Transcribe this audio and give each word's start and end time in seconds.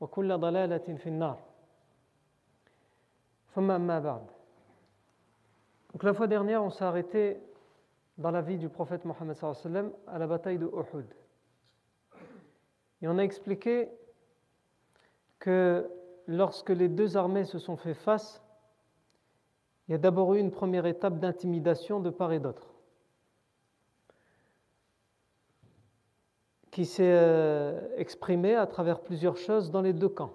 وكل 0.00 0.38
ضلالة 0.38 0.96
في 0.96 1.08
النار 1.08 1.38
ثم 3.54 3.70
أما 3.70 3.98
بعد 3.98 4.26
Donc 5.92 6.04
la 6.04 6.14
fois 6.14 6.28
dernière, 6.28 6.62
on 6.62 6.70
s'est 6.70 6.84
arrêté 6.84 7.42
dans 8.16 8.30
la 8.30 8.42
vie 8.42 8.58
du 8.58 8.68
prophète 8.68 9.04
Mohammed 9.04 9.34
sallam 9.34 9.92
à 10.06 10.18
la 10.18 10.28
bataille 10.28 10.58
de 10.58 10.66
Uhud. 10.66 11.06
Et 13.02 13.08
on 13.08 13.18
a 13.18 13.22
expliqué 13.22 13.88
que 15.40 15.90
lorsque 16.26 16.70
les 16.70 16.88
deux 16.88 17.16
armées 17.16 17.44
se 17.44 17.58
sont 17.58 17.76
fait 17.76 17.94
face, 17.94 18.40
il 19.88 19.92
y 19.92 19.94
a 19.94 19.98
d'abord 19.98 20.34
eu 20.34 20.38
une 20.38 20.52
première 20.52 20.86
étape 20.86 21.18
d'intimidation 21.18 21.98
de 21.98 22.10
part 22.10 22.32
et 22.32 22.38
d'autre. 22.38 22.72
Qui 26.75 26.85
s'est 26.85 27.03
euh, 27.07 27.79
exprimé 27.95 28.53
à 28.53 28.67
travers 28.67 28.99
plusieurs 28.99 29.37
choses 29.37 29.71
dans 29.71 29.79
les 29.79 29.93
deux 29.93 30.09
camps. 30.09 30.33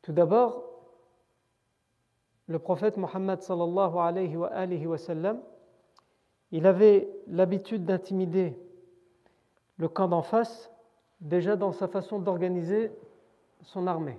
Tout 0.00 0.12
d'abord, 0.12 0.64
le 2.46 2.58
prophète 2.58 2.96
Mohammed 2.96 3.42
sallallahu 3.42 3.98
alayhi 3.98 4.34
wa, 4.34 4.46
alayhi 4.46 4.86
wa 4.86 4.96
il 6.52 6.66
avait 6.66 7.06
l'habitude 7.26 7.84
d'intimider 7.84 8.58
le 9.76 9.88
camp 9.88 10.08
d'en 10.08 10.22
face 10.22 10.72
déjà 11.20 11.54
dans 11.54 11.72
sa 11.72 11.86
façon 11.86 12.18
d'organiser 12.18 12.90
son 13.60 13.86
armée. 13.86 14.18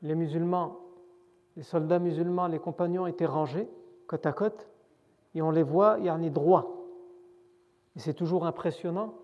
Les 0.00 0.14
musulmans, 0.14 0.78
les 1.58 1.64
soldats 1.64 1.98
musulmans, 1.98 2.46
les 2.46 2.58
compagnons 2.58 3.06
étaient 3.06 3.26
rangés 3.26 3.68
côte 4.06 4.24
à 4.24 4.32
côte 4.32 4.70
et 5.34 5.42
on 5.42 5.50
les 5.50 5.62
voit, 5.62 5.96
il 5.98 6.06
y 6.06 6.10
en 6.10 6.22
a 6.22 6.30
droit 6.30 6.78
et 7.96 8.00
c'est 8.00 8.14
toujours 8.14 8.46
impressionnant 8.46 9.14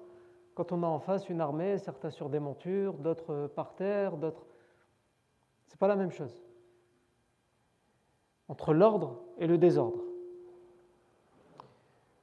quand 0.55 0.73
on 0.73 0.83
a 0.83 0.87
en 0.87 0.99
face 0.99 1.29
une 1.29 1.41
armée, 1.41 1.79
certains 1.79 2.11
sur 2.11 2.29
des 2.29 2.41
montures, 2.41 2.95
d'autres 2.95 3.47
par 3.55 3.77
terre, 3.77 4.17
d'autres. 4.17 4.45
C'est 5.69 5.79
pas 5.79 5.87
la 5.87 5.95
même 5.95 6.11
chose. 6.11 6.37
Entre 8.49 8.75
l'ordre 8.75 9.21
et 9.39 9.47
le 9.47 9.57
désordre. 9.57 10.03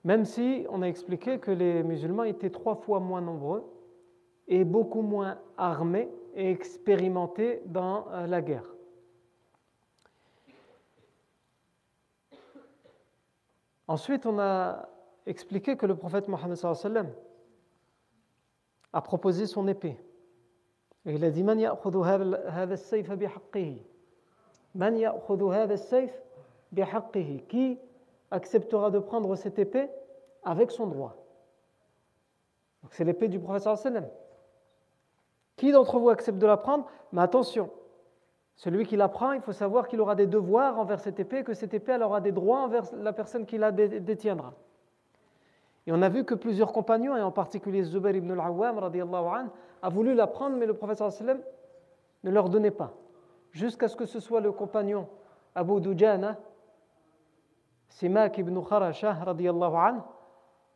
Même 0.03 0.25
si 0.25 0.65
on 0.69 0.81
a 0.81 0.87
expliqué 0.87 1.39
que 1.39 1.49
les 1.49 1.81
musulmans 1.81 2.23
étaient 2.23 2.49
trois 2.49 2.75
fois 2.75 2.99
moins 2.99 3.21
nombreux 3.21 3.63
et 4.49 4.65
beaucoup 4.65 5.01
moins 5.01 5.39
armés 5.57 6.09
et 6.35 6.51
expérimentés 6.51 7.61
dans 7.67 8.07
euh, 8.11 8.27
la 8.27 8.41
guerre. 8.41 8.75
Ensuite, 13.87 14.25
on 14.25 14.39
a 14.39 14.89
expliqué 15.25 15.77
que 15.77 15.85
le 15.85 15.95
prophète 15.95 16.27
Mohammed 16.27 16.57
a 18.93 19.01
proposé 19.01 19.45
son 19.45 19.67
épée. 19.67 19.97
Et 21.05 21.13
il 21.13 21.23
a 21.23 21.29
dit 21.29 21.43
Man 21.43 21.59
Qui 27.47 27.79
acceptera 28.31 28.91
de 28.91 28.99
prendre 28.99 29.35
cette 29.35 29.59
épée 29.59 29.89
avec 30.43 30.71
son 30.71 30.87
droit? 30.87 31.15
C'est 32.91 33.03
l'épée 33.03 33.27
du 33.27 33.39
prophète 33.39 33.77
sallam. 33.77 34.07
Qui 35.57 35.71
d'entre 35.71 35.99
vous 35.99 36.09
accepte 36.09 36.37
de 36.37 36.45
la 36.45 36.57
prendre? 36.57 36.85
Mais 37.11 37.21
attention, 37.21 37.71
celui 38.55 38.85
qui 38.85 38.95
la 38.95 39.09
prend, 39.09 39.33
il 39.33 39.41
faut 39.41 39.53
savoir 39.53 39.87
qu'il 39.87 39.99
aura 40.01 40.15
des 40.15 40.27
devoirs 40.27 40.79
envers 40.79 40.99
cette 40.99 41.19
épée, 41.19 41.43
que 41.43 41.53
cette 41.53 41.73
épée 41.73 41.97
aura 42.01 42.21
des 42.21 42.31
droits 42.31 42.61
envers 42.61 42.83
la 42.95 43.13
personne 43.13 43.45
qui 43.45 43.57
la 43.57 43.71
détiendra. 43.71 44.53
Et 45.87 45.91
on 45.91 46.01
a 46.01 46.09
vu 46.09 46.23
que 46.23 46.33
plusieurs 46.33 46.71
compagnons, 46.73 47.15
et 47.15 47.21
en 47.21 47.31
particulier 47.31 47.83
Zubair 47.83 48.15
ibn 48.15 48.31
al-Awwam, 48.31 49.49
a 49.81 49.89
voulu 49.89 50.15
la 50.15 50.27
prendre, 50.27 50.57
mais 50.57 50.65
le 50.65 50.73
prophète 50.73 51.01
ne 52.23 52.31
leur 52.31 52.49
donnait 52.49 52.71
pas. 52.71 52.93
Jusqu'à 53.51 53.87
ce 53.87 53.95
que 53.95 54.05
ce 54.05 54.19
soit 54.19 54.41
le 54.41 54.51
compagnon 54.51 55.07
Abu 55.53 55.79
Dujana, 55.79 56.37
Simak 57.87 58.37
ibn 58.37 58.59
Kharasha, 58.61 59.15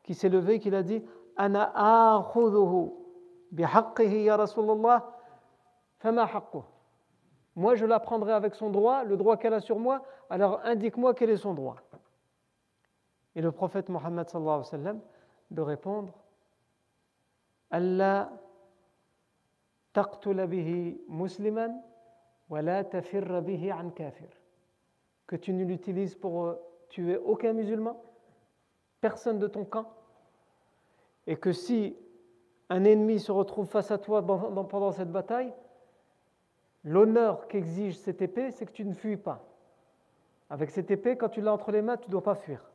qui 0.04 0.14
s'est 0.14 0.30
levé 0.30 0.56
et 0.56 0.60
qui 0.60 0.74
a 0.74 0.84
dit 0.84 1.04
Ana 1.36 1.74
ya 3.52 4.38
Rasulallah, 4.38 5.12
fama. 5.98 6.30
Moi, 7.56 7.76
je 7.76 7.86
la 7.86 8.00
prendrai 8.00 8.32
avec 8.32 8.56
son 8.56 8.70
droit, 8.70 9.04
le 9.04 9.18
droit 9.18 9.36
qu'elle 9.38 9.54
a 9.54 9.60
sur 9.60 9.80
moi, 9.80 10.02
alors 10.30 10.62
indique-moi 10.64 11.14
quel 11.14 11.32
est 11.32 11.38
son 11.38 11.54
droit. 11.54 11.76
Et 13.40 13.42
le 13.42 13.54
prophète 13.54 13.88
Mohammed 13.88 14.28
sallallahu 14.28 15.00
de 15.52 15.62
répondre 15.62 16.12
Allah 17.72 18.30
taqtula 19.94 20.46
bihi 20.46 21.00
musliman 21.08 21.82
wa 22.50 22.62
la 22.62 22.84
tafirra 22.84 23.42
kafir. 23.96 24.28
Que 25.26 25.38
tu 25.38 25.54
ne 25.54 25.64
l'utilises 25.64 26.16
pour 26.16 26.48
euh, 26.48 26.62
tuer 26.90 27.16
aucun 27.16 27.54
musulman, 27.54 28.04
personne 29.00 29.40
de 29.40 29.48
ton 29.48 29.64
camp, 29.64 29.88
et 31.26 31.38
que 31.38 31.54
si 31.54 31.96
un 32.70 32.84
ennemi 32.84 33.22
se 33.22 33.32
retrouve 33.32 33.68
face 33.68 33.90
à 33.90 34.00
toi 34.00 34.22
pendant 34.22 34.92
cette 34.92 35.14
bataille, 35.14 35.54
l'honneur 36.84 37.48
qu'exige 37.48 37.98
cette 37.98 38.22
épée, 38.22 38.52
c'est 38.52 38.66
que 38.66 38.74
tu 38.74 38.84
ne 38.84 38.94
fuis 38.94 39.16
pas. 39.16 39.46
Avec 40.50 40.72
cette 40.72 40.92
épée, 40.92 41.16
quand 41.16 41.30
tu 41.30 41.40
l'as 41.40 41.54
entre 41.54 41.72
les 41.72 41.82
mains, 41.82 41.96
tu 41.96 42.08
ne 42.08 42.12
dois 42.12 42.24
pas 42.24 42.36
fuir. 42.36 42.70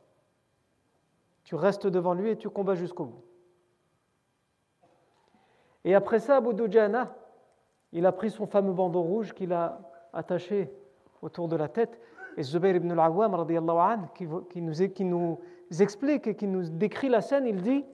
Tu 1.45 1.55
restes 1.55 1.87
devant 1.87 2.13
lui 2.13 2.31
et 2.31 2.35
tu 2.35 2.49
combats 2.49 2.75
jusqu'au 2.75 3.05
bout. 3.05 3.23
Et 5.83 5.93
après 5.95 6.19
ça, 6.19 6.37
Abu 6.37 6.53
Dujana, 6.53 7.15
il 7.91 8.05
a 8.05 8.11
pris 8.11 8.31
son 8.31 8.47
fameux 8.47 8.73
bandeau 8.73 9.01
rouge 9.01 9.33
qu'il 9.33 9.53
a 9.53 9.79
attaché 10.11 10.71
autour 11.21 11.47
de 11.47 11.55
la 11.55 11.67
tête. 11.67 11.99
Et 12.35 12.43
Zubayr 12.43 12.75
ibn 12.75 12.91
al-Awwam, 12.91 14.09
qui, 14.13 14.27
qui, 14.49 14.61
nous, 14.61 14.73
qui 14.89 15.05
nous 15.05 15.39
explique 15.79 16.27
et 16.27 16.35
qui 16.35 16.47
nous 16.47 16.67
décrit 16.67 17.09
la 17.09 17.21
scène, 17.21 17.45
il 17.45 17.61
dit 17.61 17.85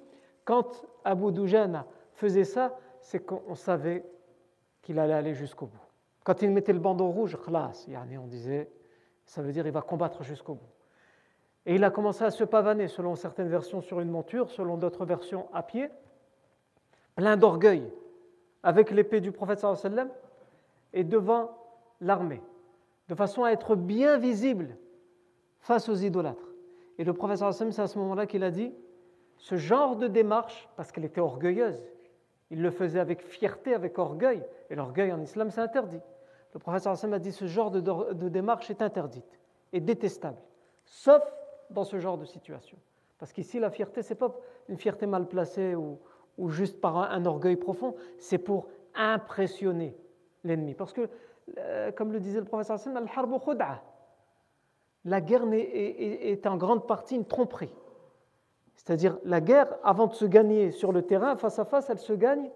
quand 0.45 0.85
Abu 1.03 1.31
Dujana 1.31 1.85
faisait 2.13 2.45
ça, 2.45 2.77
c'est 3.01 3.19
qu'on 3.19 3.55
savait 3.55 4.05
qu'il 4.81 4.97
allait 4.97 5.13
aller 5.13 5.33
jusqu'au 5.33 5.65
bout. 5.65 5.77
Quand 6.23 6.41
il 6.41 6.51
mettait 6.51 6.73
le 6.73 6.79
bandeau 6.79 7.09
rouge, 7.09 7.37
on 7.47 8.27
disait, 8.27 8.71
ça 9.25 9.41
veut 9.41 9.51
dire 9.51 9.65
il 9.67 9.73
va 9.73 9.81
combattre 9.81 10.23
jusqu'au 10.23 10.55
bout. 10.55 10.69
Et 11.65 11.75
il 11.75 11.83
a 11.83 11.91
commencé 11.91 12.23
à 12.23 12.31
se 12.31 12.43
pavaner, 12.43 12.87
selon 12.87 13.15
certaines 13.15 13.49
versions 13.49 13.81
sur 13.81 13.99
une 13.99 14.09
monture, 14.09 14.49
selon 14.49 14.77
d'autres 14.77 15.05
versions 15.05 15.47
à 15.53 15.63
pied, 15.63 15.89
plein 17.15 17.37
d'orgueil, 17.37 17.83
avec 18.63 18.91
l'épée 18.91 19.21
du 19.21 19.31
prophète 19.31 19.59
sallam, 19.59 20.09
et 20.93 21.03
devant 21.03 21.57
l'armée, 21.99 22.41
de 23.09 23.15
façon 23.15 23.43
à 23.43 23.51
être 23.51 23.75
bien 23.75 24.17
visible 24.17 24.75
face 25.59 25.87
aux 25.89 25.95
idolâtres. 25.95 26.49
Et 26.97 27.03
le 27.03 27.13
professeur 27.13 27.47
Hassan, 27.49 27.71
c'est 27.71 27.81
à 27.81 27.87
ce 27.87 27.97
moment-là 27.99 28.25
qu'il 28.25 28.43
a 28.43 28.51
dit, 28.51 28.73
ce 29.37 29.55
genre 29.55 29.95
de 29.95 30.07
démarche, 30.07 30.69
parce 30.75 30.91
qu'elle 30.91 31.05
était 31.05 31.21
orgueilleuse, 31.21 31.83
il 32.49 32.61
le 32.61 32.69
faisait 32.69 32.99
avec 32.99 33.21
fierté, 33.21 33.73
avec 33.73 33.97
orgueil, 33.97 34.43
et 34.69 34.75
l'orgueil 34.75 35.11
en 35.11 35.21
islam 35.21 35.49
c'est 35.51 35.61
interdit. 35.61 36.01
Le 36.53 36.59
professeur 36.59 36.93
Hassan 36.93 37.13
a 37.13 37.19
dit, 37.19 37.31
ce 37.31 37.45
genre 37.45 37.71
de, 37.71 38.29
démarche 38.29 38.69
est 38.69 38.81
interdite 38.81 39.39
et 39.71 39.79
détestable, 39.79 40.37
sauf 40.85 41.23
dans 41.73 41.83
ce 41.83 41.99
genre 41.99 42.17
de 42.17 42.25
situation. 42.25 42.77
Parce 43.17 43.33
qu'ici, 43.33 43.59
la 43.59 43.69
fierté, 43.69 44.01
ce 44.01 44.09
n'est 44.09 44.17
pas 44.17 44.35
une 44.67 44.77
fierté 44.77 45.05
mal 45.05 45.27
placée 45.27 45.75
ou, 45.75 45.99
juste 46.49 46.81
par 46.81 46.97
un, 46.97 47.25
orgueil 47.25 47.55
profond, 47.55 47.95
c'est 48.17 48.39
pour 48.39 48.67
impressionner 48.95 49.95
l'ennemi. 50.43 50.73
Parce 50.73 50.91
que, 50.91 51.07
euh, 51.57 51.91
comme 51.91 52.11
le 52.11 52.19
disait 52.19 52.39
le 52.39 52.45
professeur 52.45 52.75
Hassan, 52.75 52.97
al-harbu 52.97 53.35
la 55.05 55.21
guerre 55.21 55.43
est, 55.51 56.45
en 56.45 56.57
grande 56.57 56.87
partie 56.87 57.15
une 57.15 57.25
tromperie. 57.25 57.73
C'est-à-dire 58.75 59.17
la 59.23 59.41
guerre, 59.41 59.67
avant 59.83 60.07
de 60.07 60.13
se 60.13 60.25
gagner 60.25 60.71
sur 60.71 60.91
le 60.91 61.03
terrain, 61.03 61.35
face 61.35 61.59
à 61.59 61.65
face, 61.65 61.89
elle 61.89 61.99
se 61.99 62.13
gagne 62.13 62.49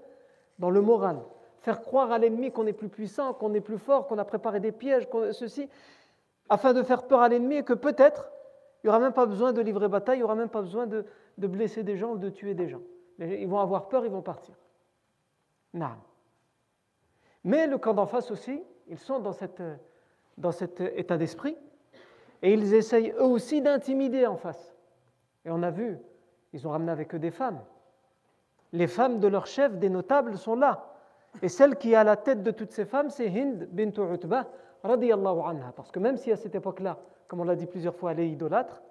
dans 0.60 0.70
le 0.70 0.82
moral. 0.82 1.20
Faire 1.60 1.82
croire 1.82 2.12
à 2.12 2.18
l'ennemi 2.18 2.52
qu'on 2.52 2.68
est 2.68 2.74
plus 2.74 2.90
puissant, 2.90 3.34
qu'on 3.34 3.54
est 3.54 3.62
plus 3.62 3.78
fort, 3.78 4.08
qu'on 4.08 4.18
a 4.18 4.26
préparé 4.26 4.60
des 4.60 4.72
pièges, 4.72 5.08
ceci, 5.32 5.70
afin 6.50 6.74
de 6.74 6.84
faire 6.84 7.04
peur 7.04 7.22
à 7.22 7.30
l'ennemi 7.30 7.58
et 7.58 7.64
que 7.64 7.74
peut-être 7.74 8.32
il 8.86 8.90
n'y 8.90 8.90
aura 8.90 9.00
même 9.00 9.14
pas 9.14 9.26
besoin 9.26 9.52
de 9.52 9.62
livrer 9.62 9.88
bataille, 9.88 10.18
il 10.18 10.20
n'y 10.20 10.24
aura 10.24 10.36
même 10.36 10.48
pas 10.48 10.62
besoin 10.62 10.86
de, 10.86 11.04
blesser 11.40 11.82
des 11.82 11.98
gens 11.98 12.12
ou 12.12 12.18
de 12.20 12.30
tuer 12.30 12.54
des 12.54 12.70
gens. 12.70 12.84
Ils 13.18 13.48
vont 13.48 13.58
avoir 13.58 13.88
peur, 13.88 14.06
ils 14.06 14.12
vont 14.12 14.22
partir. 14.22 14.54
Non. 15.74 15.96
Mais 17.44 17.66
le 17.66 17.80
camp 17.80 17.96
d'en 17.96 18.06
face 18.06 18.30
aussi, 18.30 18.62
ils 18.88 19.00
sont 19.00 19.18
dans 19.18 20.52
cet 20.52 20.82
état 20.82 21.18
d'esprit 21.18 21.58
et 22.44 22.54
ils 22.54 22.76
essayent 22.76 23.10
eux 23.18 23.24
aussi 23.24 23.60
d'intimider 23.60 24.28
en 24.28 24.36
face. 24.36 24.76
Et 25.46 25.50
on 25.50 25.64
a 25.64 25.72
vu, 25.72 25.98
ils 26.54 26.68
ont 26.68 26.70
ramené 26.70 26.92
avec 26.92 27.16
eux 27.16 27.20
des 27.20 27.32
femmes. 27.32 27.62
Les 28.72 28.86
femmes 28.86 29.20
de 29.20 29.28
leurs 29.28 29.48
chefs, 29.48 29.80
des 29.80 29.90
notables, 29.90 30.38
sont 30.38 30.56
là. 30.56 30.94
Et 31.42 31.50
celle 31.50 31.76
qui 31.78 31.94
est 31.94 31.96
à 31.96 32.04
la 32.04 32.18
tête 32.18 32.44
de 32.44 32.52
toutes 32.52 32.72
ces 32.72 32.86
femmes, 32.86 33.10
c'est 33.10 33.30
Hind 33.30 33.68
bint 33.72 34.14
Utbah, 34.14 34.46
radiyallahu 34.84 35.40
anha. 35.44 35.74
Parce 35.76 35.92
que 35.92 35.98
même 35.98 36.18
si 36.18 36.32
à 36.32 36.36
cette 36.36 36.54
époque-là, 36.54 37.00
comme 37.28 37.40
on 37.40 37.44
l'a 37.44 37.56
dit 37.56 37.66
plusieurs 37.66 37.96
fois, 37.96 38.12
elle 38.12 38.20
est 38.20 38.30
idolâtre. 38.30 38.82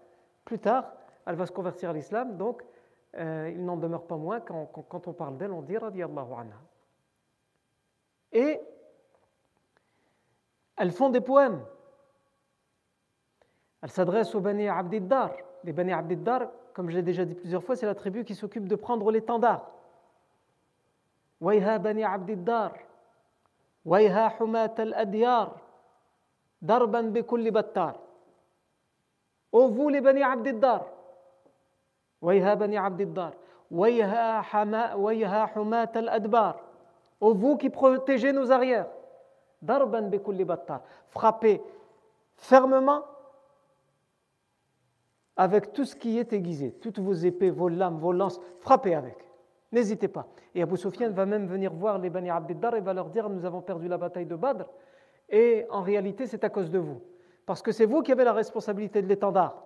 Plus 0.44 0.58
tard, 0.58 0.92
elle 1.26 1.36
va 1.36 1.46
se 1.46 1.52
convertir 1.52 1.90
à 1.90 1.92
l'islam, 1.92 2.36
donc 2.36 2.62
euh, 3.16 3.50
il 3.54 3.64
n'en 3.64 3.76
demeure 3.76 4.06
pas 4.06 4.16
moins 4.16 4.40
quand, 4.40 4.66
quand, 4.66 5.08
on 5.08 5.12
parle 5.12 5.36
d'elle, 5.36 5.52
on 5.52 5.62
dit 5.62 5.76
radiallahu 5.76 6.32
anha. 6.32 6.60
Et 8.32 8.60
elles 10.76 10.90
font 10.90 11.10
des 11.10 11.20
poèmes. 11.20 11.64
Elles 13.82 13.90
s'adressent 13.90 14.34
aux 14.34 14.40
Bani 14.40 14.68
Abdiddar. 14.68 15.32
Les 15.62 15.72
Bani 15.72 15.92
Abdiddar, 15.92 16.50
comme 16.72 16.90
je 16.90 16.96
l'ai 16.96 17.02
déjà 17.02 17.24
dit 17.24 17.34
plusieurs 17.34 17.62
fois, 17.62 17.76
c'est 17.76 17.86
la 17.86 17.94
tribu 17.94 18.24
qui 18.24 18.34
s'occupe 18.34 18.66
de 18.66 18.74
prendre 18.74 19.10
l'étendard. 19.12 19.70
Wayha 21.40 21.78
Bani 21.78 22.02
Abdiddar. 22.02 22.72
Wayha 23.84 24.34
Humat 24.40 24.74
al-Adyar. 24.78 25.56
Darban 26.60 27.10
bikulli 27.10 27.50
battar. 27.50 28.00
Ô 29.54 29.68
vous 29.68 29.88
les 29.88 30.00
Bani 30.00 30.20
Abdiddar, 30.20 30.84
Wayha 32.20 32.56
Bani 32.56 32.76
Abdiddar, 32.76 33.34
Wayha 33.70 34.42
Humat 35.54 35.92
al-Adbar, 35.94 36.56
Ô 37.20 37.34
vous 37.34 37.56
qui 37.56 37.70
protégez 37.70 38.32
nos 38.32 38.50
arrières, 38.50 38.88
Darban 39.62 40.08
Bekulli 40.08 40.44
Battar, 40.44 40.82
frappez 41.06 41.62
fermement 42.34 43.04
avec 45.36 45.72
tout 45.72 45.84
ce 45.84 45.94
qui 45.94 46.18
est 46.18 46.32
aiguisé, 46.32 46.72
toutes 46.72 46.98
vos 46.98 47.14
épées, 47.14 47.50
vos 47.50 47.68
lames, 47.68 47.98
vos 47.98 48.12
lances, 48.12 48.40
frappez 48.58 48.96
avec. 48.96 49.18
N'hésitez 49.70 50.08
pas. 50.08 50.26
Et 50.52 50.62
Abu 50.62 50.76
Sufyan 50.76 51.10
va 51.10 51.26
même 51.26 51.46
venir 51.46 51.72
voir 51.72 51.98
les 51.98 52.10
Bani 52.10 52.28
Abdiddar 52.28 52.74
et 52.74 52.80
va 52.80 52.92
leur 52.92 53.08
dire 53.08 53.30
Nous 53.30 53.44
avons 53.44 53.60
perdu 53.60 53.86
la 53.86 53.98
bataille 53.98 54.26
de 54.26 54.34
Badr, 54.34 54.64
et 55.28 55.64
en 55.70 55.82
réalité, 55.82 56.26
c'est 56.26 56.42
à 56.42 56.50
cause 56.50 56.72
de 56.72 56.78
vous. 56.80 57.00
Parce 57.46 57.62
que 57.62 57.72
c'est 57.72 57.86
vous 57.86 58.02
qui 58.02 58.12
avez 58.12 58.24
la 58.24 58.32
responsabilité 58.32 59.02
de 59.02 59.06
l'étendard. 59.06 59.64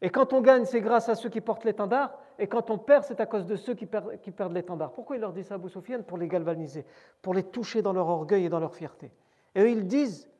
Et 0.00 0.10
quand 0.10 0.32
on 0.32 0.40
gagne, 0.40 0.64
c'est 0.64 0.80
grâce 0.80 1.08
à 1.08 1.14
ceux 1.14 1.28
qui 1.28 1.40
portent 1.40 1.64
l'étendard, 1.64 2.16
et 2.38 2.46
quand 2.46 2.70
on 2.70 2.78
perd, 2.78 3.04
c'est 3.04 3.20
à 3.20 3.26
cause 3.26 3.46
de 3.46 3.56
ceux 3.56 3.74
qui 3.74 3.86
perdent, 3.86 4.52
l'étendard. 4.52 4.92
Pourquoi 4.92 5.16
il 5.16 5.20
leur 5.20 5.32
dit 5.32 5.42
ça, 5.42 5.56
Abu 5.56 5.68
Sufyan 5.68 6.02
Pour 6.02 6.18
les 6.18 6.28
galvaniser, 6.28 6.86
pour 7.20 7.34
les 7.34 7.42
toucher 7.42 7.82
dans 7.82 7.92
leur 7.92 8.08
orgueil 8.08 8.44
et 8.44 8.48
dans 8.48 8.60
leur 8.60 8.74
fierté. 8.74 9.10
Et 9.56 9.62
eux, 9.62 9.70
ils 9.70 9.86
disent 9.86 10.30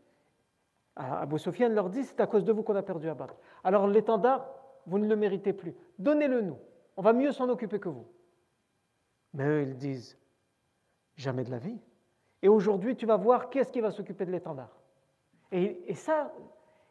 Abu 0.95 1.39
Sufyan 1.39 1.69
leur 1.71 1.91
dit 1.91 2.05
c'est 2.05 2.21
à 2.21 2.27
cause 2.27 2.45
de 2.45 2.53
vous 2.53 2.63
qu'on 2.63 2.77
a 2.77 2.83
perdu 2.83 3.09
à 3.09 3.15
Badr. 3.15 3.35
Alors 3.65 3.87
l'étendard, 3.87 4.49
vous 4.87 4.99
ne 4.99 5.09
le 5.09 5.17
méritez 5.17 5.53
plus. 5.53 5.75
Donnez-le 5.99 6.41
nous. 6.41 6.59
On 6.97 7.03
va 7.03 7.13
mieux 7.13 7.33
s'en 7.33 7.49
occuper 7.49 7.79
que 7.79 7.89
vous. 7.89 8.07
Mais 9.35 9.45
eux, 9.45 9.63
ils 9.63 9.77
disent 9.77 10.19
jamais 11.17 11.45
de 11.45 11.51
la 11.51 11.59
vie. 11.59 11.79
Et 12.43 12.49
aujourd'hui, 12.49 12.97
tu 12.97 13.07
vas 13.07 13.17
voir 13.17 13.51
qui 13.51 13.59
est-ce 13.59 13.73
qui 13.73 13.81
va 13.81 13.91
s'occuper 13.91 14.25
de 14.25 14.33
l'étendard. 14.33 14.78
Et, 15.53 15.95
ça, 15.95 16.33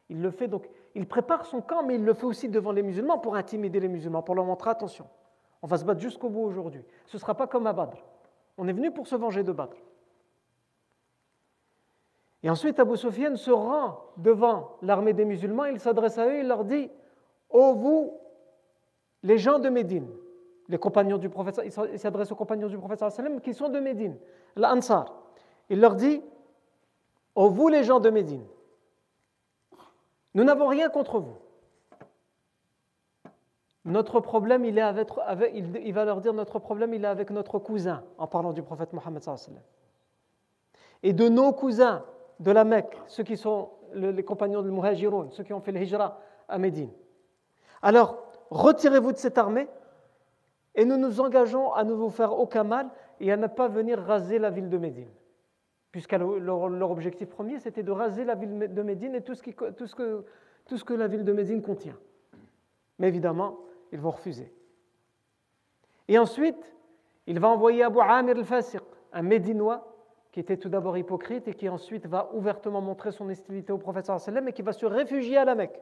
il 0.10 0.22
le 0.22 0.32
fait 0.32 0.48
donc. 0.48 0.68
Il 0.96 1.08
prépare 1.08 1.46
son 1.46 1.62
camp, 1.62 1.84
mais 1.84 1.96
il 1.96 2.04
le 2.04 2.14
fait 2.14 2.26
aussi 2.26 2.50
devant 2.50 2.72
les 2.72 2.82
musulmans 2.82 3.20
pour 3.20 3.36
intimider 3.36 3.80
les 3.80 3.88
musulmans, 3.88 4.24
pour 4.24 4.36
leur 4.36 4.46
montrer 4.46 4.72
attention. 4.72 5.06
On 5.62 5.68
va 5.68 5.78
se 5.78 5.86
battre 5.86 6.00
jusqu'au 6.00 6.30
bout 6.30 6.42
aujourd'hui. 6.42 6.84
Ce 7.06 7.18
ne 7.18 7.20
sera 7.20 7.36
pas 7.36 7.48
comme 7.48 7.68
à 7.68 7.74
Badr. 7.74 7.98
On 8.58 8.68
est 8.68 8.74
venu 8.74 8.92
pour 8.92 9.08
se 9.08 9.16
venger 9.16 9.44
de 9.44 9.52
Badr. 9.52 9.76
Et 12.44 12.50
ensuite, 12.50 12.80
Abu 12.80 12.98
Sufyan 12.98 13.36
se 13.36 13.52
rend 13.52 14.00
devant 14.18 14.78
l'armée 14.82 15.14
des 15.14 15.26
musulmans, 15.26 15.66
il 15.66 15.80
s'adresse 15.80 16.18
à 16.18 16.28
eux, 16.28 16.40
il 16.40 16.48
leur 16.48 16.64
dit 16.64 16.90
Ô 17.50 17.74
vous, 17.74 18.14
les 19.24 19.38
gens 19.38 19.60
de 19.60 19.70
Médine, 19.70 20.08
les 20.68 20.78
compagnons 20.78 21.18
du 21.18 21.30
prophète, 21.30 21.60
il 21.64 22.00
s'adresse 22.00 22.32
aux 22.32 22.36
compagnons 22.36 22.68
du 22.68 22.78
prophète 22.78 23.04
qui 23.42 23.54
sont 23.54 23.70
de 23.70 23.80
Médine, 23.80 24.18
l'Ansar. 24.56 25.14
Il 25.70 25.80
leur 25.80 25.96
dit 25.96 26.22
Ô 27.36 27.50
vous, 27.50 27.68
les 27.68 27.84
gens 27.84 28.00
de 28.00 28.10
Médine, 28.10 28.46
nous 30.38 30.44
n'avons 30.44 30.68
rien 30.68 30.90
contre 30.90 31.18
vous. 31.18 31.36
Notre 33.86 34.20
problème, 34.20 34.66
il 34.66 34.78
est 34.78 34.82
avec, 34.82 35.10
va 35.12 36.06
leur 36.06 36.22
dire 36.22 36.34
notre 36.34 36.60
problème, 36.60 36.94
il 36.94 37.04
est 37.04 37.08
avec 37.08 37.32
notre 37.32 37.58
cousin, 37.58 38.04
en 38.20 38.28
parlant 38.28 38.54
du 38.54 38.62
prophète 38.62 38.94
Mohammed. 38.94 39.24
Et 41.02 41.14
de 41.14 41.28
nos 41.28 41.54
cousins, 41.54 42.06
de 42.40 42.52
la 42.52 42.66
Mecque, 42.66 43.02
ceux 43.08 43.24
qui 43.24 43.36
sont 43.36 43.72
les 43.96 44.24
compagnons 44.24 44.62
de 44.62 44.70
Muhajiroun, 44.70 45.32
ceux 45.32 45.44
qui 45.44 45.54
ont 45.54 45.60
fait 45.60 45.72
le 45.72 45.82
hijra 45.82 46.20
à 46.48 46.60
Médine. 46.60 46.92
Alors, 47.82 48.24
retirez-vous 48.52 49.14
de 49.14 49.18
cette 49.18 49.40
armée 49.40 49.68
et 50.76 50.86
nous 50.86 50.98
nous 50.98 51.20
engageons 51.20 51.74
à 51.74 51.84
ne 51.84 51.94
vous 51.94 52.12
faire 52.12 52.38
aucun 52.38 52.64
mal 52.64 52.90
et 53.20 53.32
à 53.32 53.38
ne 53.38 53.48
pas 53.48 53.70
venir 53.70 53.98
raser 53.98 54.38
la 54.38 54.52
ville 54.52 54.70
de 54.70 54.78
Médine. 54.78 55.10
Puisque 55.98 56.12
leur, 56.12 56.92
objectif 56.92 57.28
premier, 57.28 57.60
c'était 57.60 57.82
de 57.82 57.90
raser 57.92 58.24
la 58.24 58.36
ville 58.36 58.72
de 58.72 58.84
Médine 58.84 59.16
et 59.16 59.22
tout 59.22 59.34
ce, 59.34 59.42
que, 59.42 60.94
la 60.94 61.08
ville 61.08 61.24
de 61.24 61.34
Médine 61.34 61.64
contient. 61.64 61.98
Mais 63.00 63.08
évidemment, 63.08 63.58
ils 63.92 64.00
vont 64.00 64.12
refuser. 64.12 64.54
Et 66.08 66.20
ensuite, 66.20 66.76
il 67.26 67.40
va 67.40 67.48
envoyer 67.48 67.82
Abu 67.82 68.00
Amir 68.00 68.38
al-Fasiq, 68.38 68.84
un 69.12 69.24
Médinois, 69.24 69.92
qui 70.32 70.40
était 70.40 70.58
tout 70.58 70.70
d'abord 70.70 70.96
hypocrite 71.00 71.48
et 71.48 71.56
qui 71.56 71.68
ensuite 71.68 72.06
va 72.06 72.30
ouvertement 72.36 72.80
montrer 72.80 73.12
son 73.12 73.28
hostilité 73.30 73.74
au 73.74 73.80
prophète 73.80 74.06
sallam 74.06 74.48
et 74.48 74.54
qui 74.54 74.62
va 74.62 74.74
se 74.74 74.86
réfugier 74.86 75.38
à 75.38 75.46
la 75.46 75.56
Mecque. 75.56 75.82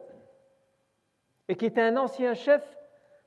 Et 1.48 1.56
qui 1.56 1.66
était 1.66 1.82
un 1.82 1.98
ancien 1.98 2.32
chef 2.32 2.62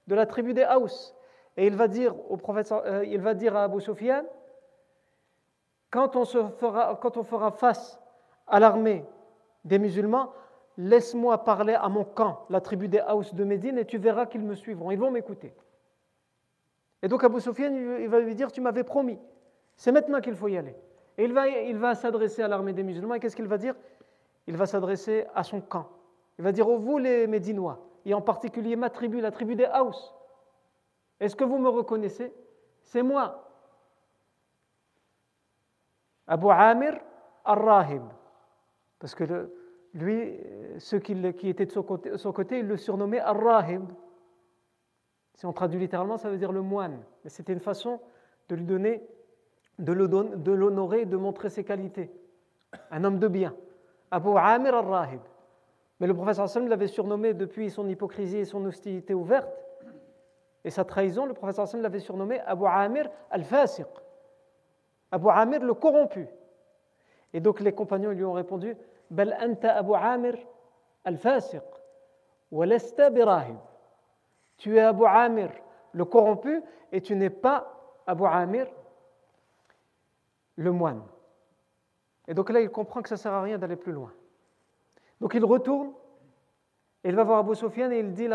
de 0.08 0.16
la 0.16 0.26
tribu 0.26 0.56
des 0.56 0.66
Haus. 0.66 1.14
Et 1.56 1.68
il 1.68 1.76
va 1.76 1.88
dire, 1.88 2.16
au 2.32 2.40
euh, 2.48 3.06
il 3.06 3.22
va 3.22 3.36
dire 3.36 3.56
à 3.56 3.66
Abu 3.66 3.80
Sufyan, 3.80 4.24
quand 5.90 6.16
on, 6.16 6.26
fera 6.26 7.52
face 7.52 8.00
à 8.48 8.60
l'armée 8.60 9.06
des 9.66 9.80
musulmans, 9.80 10.34
laisse-moi 10.78 11.44
parler 11.44 11.74
à 11.74 11.90
mon 11.90 12.04
camp, 12.04 12.46
la 12.50 12.62
tribu 12.62 12.88
des 12.88 13.02
Haus 13.02 13.34
de 13.34 13.44
Médine, 13.44 13.78
et 13.78 13.86
tu 13.86 13.98
verras 13.98 14.26
qu'ils 14.26 14.44
me 14.44 14.56
suivront, 14.56 14.92
ils 14.92 15.00
vont 15.00 15.12
m'écouter. 15.12 15.54
Et 17.02 17.08
donc 17.08 17.24
Abu 17.24 17.40
Sufyan, 17.40 17.74
il 17.74 18.08
va 18.08 18.20
lui 18.20 18.36
dire, 18.36 18.52
tu 18.52 18.62
m'avais 18.62 18.84
promis, 18.84 19.20
c'est 19.76 19.92
maintenant 19.92 20.22
qu'il 20.22 20.36
faut 20.36 20.48
y 20.48 20.58
aller. 20.58 20.76
Et 21.18 21.26
il 21.26 21.34
va, 21.34 21.48
il 21.48 21.78
va 21.78 21.96
s'adresser 21.96 22.44
à 22.44 22.48
l'armée 22.48 22.72
des 22.72 22.84
musulmans. 22.84 23.16
Et 23.16 23.20
qu'est-ce 23.20 23.36
qu'il 23.36 23.48
va 23.48 23.58
dire? 23.58 23.76
Il 24.48 24.56
va 24.56 24.66
s'adresser 24.66 25.26
à 25.36 25.44
son 25.44 25.60
camp. 25.60 25.90
Il 26.38 26.46
va 26.46 26.54
dire, 26.54 26.68
oh, 26.68 26.78
vous 26.78 26.98
les 26.98 27.28
Médinois, 27.28 27.80
et 28.06 28.14
en 28.14 28.22
particulier 28.22 28.78
ma 28.78 28.90
tribu, 28.90 29.20
la 29.20 29.32
tribu 29.32 29.56
des 29.56 29.66
Haus, 29.66 30.14
est-ce 31.20 31.36
que 31.36 31.44
vous 31.44 31.58
me 31.58 31.68
reconnaissez? 31.68 32.34
C'est 32.84 33.04
moi. 33.04 33.49
Abu 36.30 36.48
Amir 36.52 36.94
al-Rahib. 37.44 38.04
Parce 39.00 39.16
que 39.16 39.52
lui, 39.94 40.40
ceux 40.78 41.00
qui, 41.00 41.14
étaient 41.50 41.66
de 41.66 41.72
son 41.72 41.84
côté, 41.84 42.18
son 42.18 42.32
côté, 42.32 42.60
il 42.60 42.68
le 42.68 42.78
surnommaient 42.78 43.20
al-Rahib. 43.20 43.84
Si 45.34 45.46
on 45.46 45.54
traduit 45.54 45.80
littéralement, 45.80 46.18
ça 46.18 46.30
veut 46.30 46.38
dire 46.38 46.52
le 46.52 46.62
moine. 46.62 47.02
Mais 47.24 47.32
c'était 47.32 47.54
une 47.54 47.60
façon 47.60 48.00
de 48.48 48.56
lui 48.56 48.66
donner 48.66 49.04
de 49.80 49.92
l'honorer, 49.92 51.06
de 51.06 51.18
montrer 51.18 51.50
ses 51.50 51.64
qualités. 51.64 52.12
Un 52.92 53.04
homme 53.04 53.18
de 53.18 53.28
bien. 53.28 53.56
Abu 54.12 54.30
Amir 54.38 54.76
al-Rahib. 54.76 55.22
Mais 56.00 56.08
le 56.08 56.14
professeur 56.14 56.48
sallam 56.48 56.70
l'avait 56.70 56.88
surnommé 56.88 57.34
depuis 57.34 57.72
son 57.72 57.88
hypocrisie 57.90 58.38
et 58.38 58.46
son 58.46 58.64
hostilité 58.66 59.14
ouverte 59.14 59.50
et 60.64 60.70
sa 60.70 60.86
trahison, 60.86 61.26
le 61.26 61.34
professeur 61.34 61.68
sallam 61.68 61.84
l'avait 61.84 62.00
surnommé 62.00 62.40
Abu 62.42 62.66
Amir 62.68 63.10
al-Fasiq. 63.32 63.88
Abu 65.12 65.30
Amir 65.30 65.64
le 65.64 65.74
corrompu. 65.74 66.28
Et 67.34 67.40
donc 67.40 67.60
les 67.60 67.74
compagnons 67.74 68.12
lui 68.12 68.24
ont 68.24 68.34
répondu 68.34 68.76
Bel 69.10 69.38
anta 69.42 69.76
Abu 69.76 69.94
Amir 69.96 70.36
al-Fasiq. 71.06 71.64
Tu 74.58 74.78
es 74.78 74.82
Abu 74.82 75.06
Amir 75.06 75.50
le 75.94 76.06
corrompu 76.06 76.62
et 76.92 77.02
tu 77.02 77.16
n'es 77.16 77.30
pas 77.30 78.02
Abu 78.06 78.26
Amir 78.26 78.68
le 80.56 80.72
moine. 80.72 81.04
Et 82.28 82.34
donc 82.34 82.50
là, 82.50 82.62
il 82.62 82.70
comprend 82.70 83.02
que 83.02 83.10
ça 83.10 83.16
ne 83.16 83.20
sert 83.20 83.34
à 83.34 83.42
rien 83.42 83.58
d'aller 83.58 83.76
plus 83.76 83.92
loin. 83.92 84.12
Donc 85.20 85.34
il 85.34 85.44
retourne, 85.44 85.94
et 87.04 87.10
il 87.10 87.16
va 87.16 87.24
voir 87.24 87.40
Abu 87.40 87.56
Sufyan 87.56 87.92
et 87.92 88.00
il 88.00 88.14
dit 88.14 88.28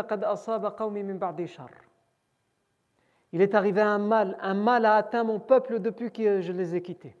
Il 3.31 3.41
est 3.41 3.55
arrivé 3.55 3.81
un 3.81 3.97
mal, 3.97 4.37
un 4.41 4.53
mal 4.53 4.85
a 4.85 4.95
atteint 4.95 5.23
mon 5.23 5.39
peuple 5.39 5.79
depuis 5.79 6.11
que 6.11 6.41
je 6.41 6.51
les 6.51 6.75
ai 6.75 6.81
quittés. 6.81 7.15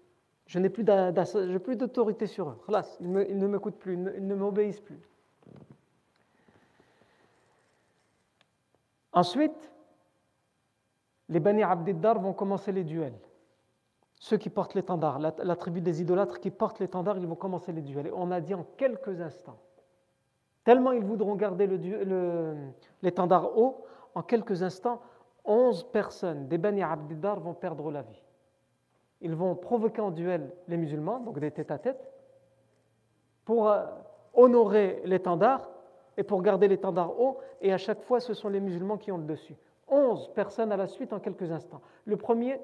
Je 0.47 0.59
n'ai 0.59 0.69
plus 0.69 0.83
d'autorité 0.83 2.27
sur 2.27 2.49
eux. 2.49 2.57
Ils, 2.99 3.11
ne 3.11 3.47
m'écoutent 3.47 3.79
plus, 3.79 3.93
ils 3.93 4.27
ne 4.27 4.35
m'obéissent 4.35 4.81
plus. 4.81 4.99
Ensuite, 9.11 9.71
les 11.29 11.39
Bani 11.39 11.63
Abdiddar 11.63 12.19
vont 12.19 12.33
commencer 12.33 12.71
les 12.71 12.83
duels. 12.83 13.17
Ceux 14.19 14.37
qui 14.37 14.49
portent 14.49 14.75
l'étendard, 14.75 15.19
la, 15.19 15.55
tribu 15.55 15.81
des 15.81 16.01
idolâtres 16.01 16.39
qui 16.39 16.51
portent 16.51 16.79
l'étendard, 16.79 17.17
ils 17.17 17.27
vont 17.27 17.35
commencer 17.35 17.71
les 17.71 17.81
duels. 17.81 18.07
Et 18.07 18.11
on 18.13 18.31
a 18.31 18.41
dit 18.41 18.53
en 18.53 18.65
quelques 18.77 19.21
instants, 19.21 19.57
tellement 20.63 20.91
ils 20.91 21.03
voudront 21.03 21.35
garder 21.35 21.67
l'étendard 23.01 23.57
haut, 23.57 23.85
en 24.13 24.21
quelques 24.21 24.63
instants, 24.63 25.01
11 25.45 25.91
personnes 25.91 26.47
des 26.47 26.57
Bani 26.57 26.83
Abdiddar 26.83 27.39
vont 27.39 27.53
perdre 27.53 27.91
la 27.91 28.01
vie. 28.01 28.23
Ils 29.21 29.35
vont 29.35 29.55
provoquer 29.55 30.01
en 30.01 30.11
duel 30.11 30.51
les 30.67 30.77
musulmans, 30.77 31.19
donc 31.19 31.39
des 31.39 31.51
tête 31.51 31.71
à 31.71 31.77
tête, 31.77 32.11
pour 33.45 33.69
euh, 33.69 33.85
honorer 34.33 35.01
l'étendard 35.05 35.69
et 36.17 36.23
pour 36.23 36.41
garder 36.41 36.67
l'étendard 36.67 37.19
haut, 37.19 37.39
et 37.61 37.73
à 37.73 37.77
chaque 37.77 38.01
fois, 38.01 38.19
ce 38.19 38.33
sont 38.33 38.49
les 38.49 38.59
musulmans 38.59 38.97
qui 38.97 39.11
ont 39.11 39.17
le 39.17 39.25
dessus. 39.25 39.55
11 39.87 40.33
personnes 40.33 40.71
à 40.71 40.77
la 40.77 40.87
suite 40.87 41.13
en 41.13 41.19
quelques 41.19 41.51
instants. 41.51 41.81
Le 42.05 42.17
premier, 42.17 42.59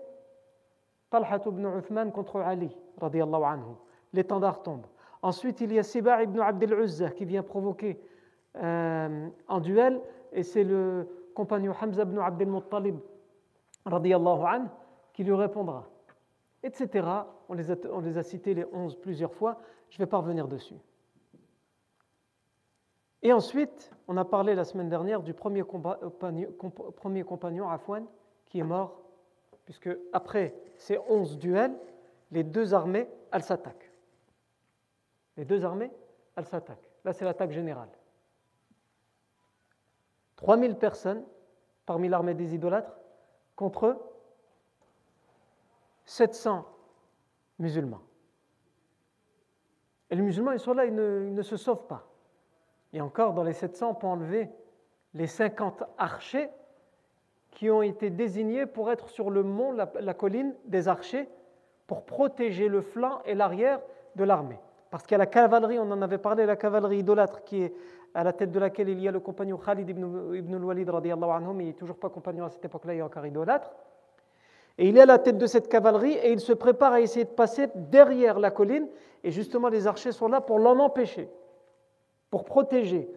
Talha 1.10 1.40
ibn 1.46 1.78
Uthman 1.78 2.12
contre 2.12 2.38
Ali, 2.38 2.76
radiallahu 3.00 3.44
anhu. 3.44 3.76
L'étendard 4.14 4.64
tombe. 4.64 4.86
Ensuite, 5.22 5.62
il 5.62 5.74
y 5.74 5.80
a 5.80 5.84
Siba 5.84 6.24
ibn 6.24 6.40
Abdel 6.40 6.74
Uzza 6.74 7.12
qui 7.12 7.26
vient 7.26 7.44
provoquer 7.44 8.02
euh, 8.58 9.28
en 9.48 9.60
duel, 9.60 10.02
et 10.34 10.44
c'est 10.44 10.64
le 10.64 11.08
compagnon 11.34 11.74
Hamza 11.80 12.04
ibn 12.04 12.20
Abdel 12.20 12.50
Muttalib, 12.50 13.00
anhu, 13.86 14.68
qui 15.14 15.24
lui 15.24 15.34
répondra. 15.34 15.88
Etc. 16.64 17.08
On 17.50 17.54
les, 17.54 18.18
a, 18.18 18.24
cités 18.24 18.54
les 18.54 18.66
11 18.72 18.96
plusieurs 19.02 19.34
fois, 19.34 19.60
je 19.90 19.96
ne 19.96 20.06
vais 20.06 20.10
pas 20.10 20.18
revenir 20.18 20.48
dessus. 20.48 20.78
Et 23.24 23.34
ensuite, 23.34 23.92
on 24.08 24.18
a 24.18 24.26
parlé 24.26 24.56
la 24.56 24.64
semaine 24.64 24.90
dernière 24.90 25.22
du 25.22 25.34
premier, 25.34 25.64
compagnon, 25.64 26.50
premier 26.96 27.24
compagnon, 27.24 27.70
Afwan, 27.70 28.06
qui 28.46 28.60
est 28.60 28.64
mort, 28.64 29.02
puisque 29.66 29.90
après 30.14 30.56
ces 30.76 30.98
onze 31.08 31.38
duels, 31.38 31.78
les 32.32 32.44
deux 32.44 32.74
armées, 32.74 33.08
elles 33.32 33.44
s'attaquent. 33.44 33.92
Les 35.38 35.46
deux 35.46 35.66
armées, 35.66 35.92
elles 36.36 36.46
s'attaquent. 36.46 36.90
Là, 37.04 37.14
c'est 37.14 37.26
l'attaque 37.26 37.52
générale. 37.52 37.90
3000 40.42 40.76
personnes 40.76 41.24
parmi 41.86 42.10
l'armée 42.10 42.34
des 42.34 42.56
idolâtres 42.56 42.98
contre 43.56 43.98
700 46.06 46.66
musulmans. 47.60 48.02
Et 50.10 50.16
les 50.16 50.22
musulmans, 50.22 50.52
ils 50.52 50.60
sont 50.60 50.74
là, 50.74 50.86
ils 50.86 50.96
ne 50.96 51.42
se 51.42 51.58
sauvent 51.58 51.86
pas. 51.88 52.08
Et 52.92 53.02
encore, 53.02 53.34
dans 53.34 53.44
les 53.44 53.54
700, 53.54 53.92
on 53.92 53.94
peut 53.94 54.08
enlever 54.08 54.50
les 55.14 55.28
50 55.28 55.84
archers 55.98 56.50
qui 57.52 57.70
ont 57.70 57.82
été 57.82 58.10
désignés 58.10 58.66
pour 58.66 58.92
être 58.92 59.10
sur 59.10 59.30
le 59.30 59.44
mont, 59.44 59.72
la, 59.72 60.14
colline 60.14 60.56
des 60.66 60.88
archers, 60.88 61.30
pour 61.86 62.04
protéger 62.04 62.68
le 62.68 62.82
flanc 62.82 63.22
et 63.26 63.36
l'arrière 63.36 63.80
de 64.16 64.24
l'armée. 64.24 64.60
Parce 64.90 65.04
qu'il 65.04 65.14
y 65.14 65.16
a 65.16 65.20
la 65.20 65.26
cavalerie, 65.28 65.80
on 65.80 65.92
en 65.92 66.02
avait 66.02 66.18
parlé, 66.18 66.46
la 66.46 66.56
cavalerie 66.56 67.00
idolâtre, 67.00 67.44
qui 67.44 67.64
est 67.64 67.74
à 68.14 68.24
la 68.24 68.34
tête 68.34 68.52
de 68.52 68.60
laquelle 68.60 68.90
il 68.90 69.00
y 69.00 69.08
a 69.08 69.12
le 69.12 69.20
compagnon 69.20 69.58
Khalid 69.58 69.90
ibn, 69.90 70.36
ibn 70.36 70.56
al-Walid, 70.56 70.90
mais 71.56 71.64
il 71.64 71.68
n'est 71.68 71.74
toujours 71.74 71.98
pas 71.98 72.10
compagnon 72.10 72.46
à 72.46 72.50
cette 72.50 72.66
époque-là, 72.66 72.94
il 72.94 73.00
est 73.00 73.02
encore 73.02 73.26
idolâtre. 73.26 73.72
Et 74.78 74.90
il 74.90 74.98
est 74.98 75.02
à 75.02 75.06
la 75.06 75.20
tête 75.20 75.38
de 75.38 75.46
cette 75.46 75.68
cavalerie 75.68 76.14
et 76.14 76.32
il 76.32 76.40
se 76.40 76.54
prépare 76.54 76.94
à 76.94 77.02
essayer 77.02 77.26
de 77.26 77.30
passer 77.30 77.68
derrière 77.76 78.40
la 78.40 78.52
colline. 78.52 78.88
Et 79.24 79.32
justement, 79.32 79.70
les 79.70 79.86
archers 79.86 80.12
sont 80.12 80.28
là 80.28 80.42
pour 80.42 80.60
l'en 80.60 80.80
empêcher 80.80 81.30
pour 82.32 82.46
protéger 82.46 83.08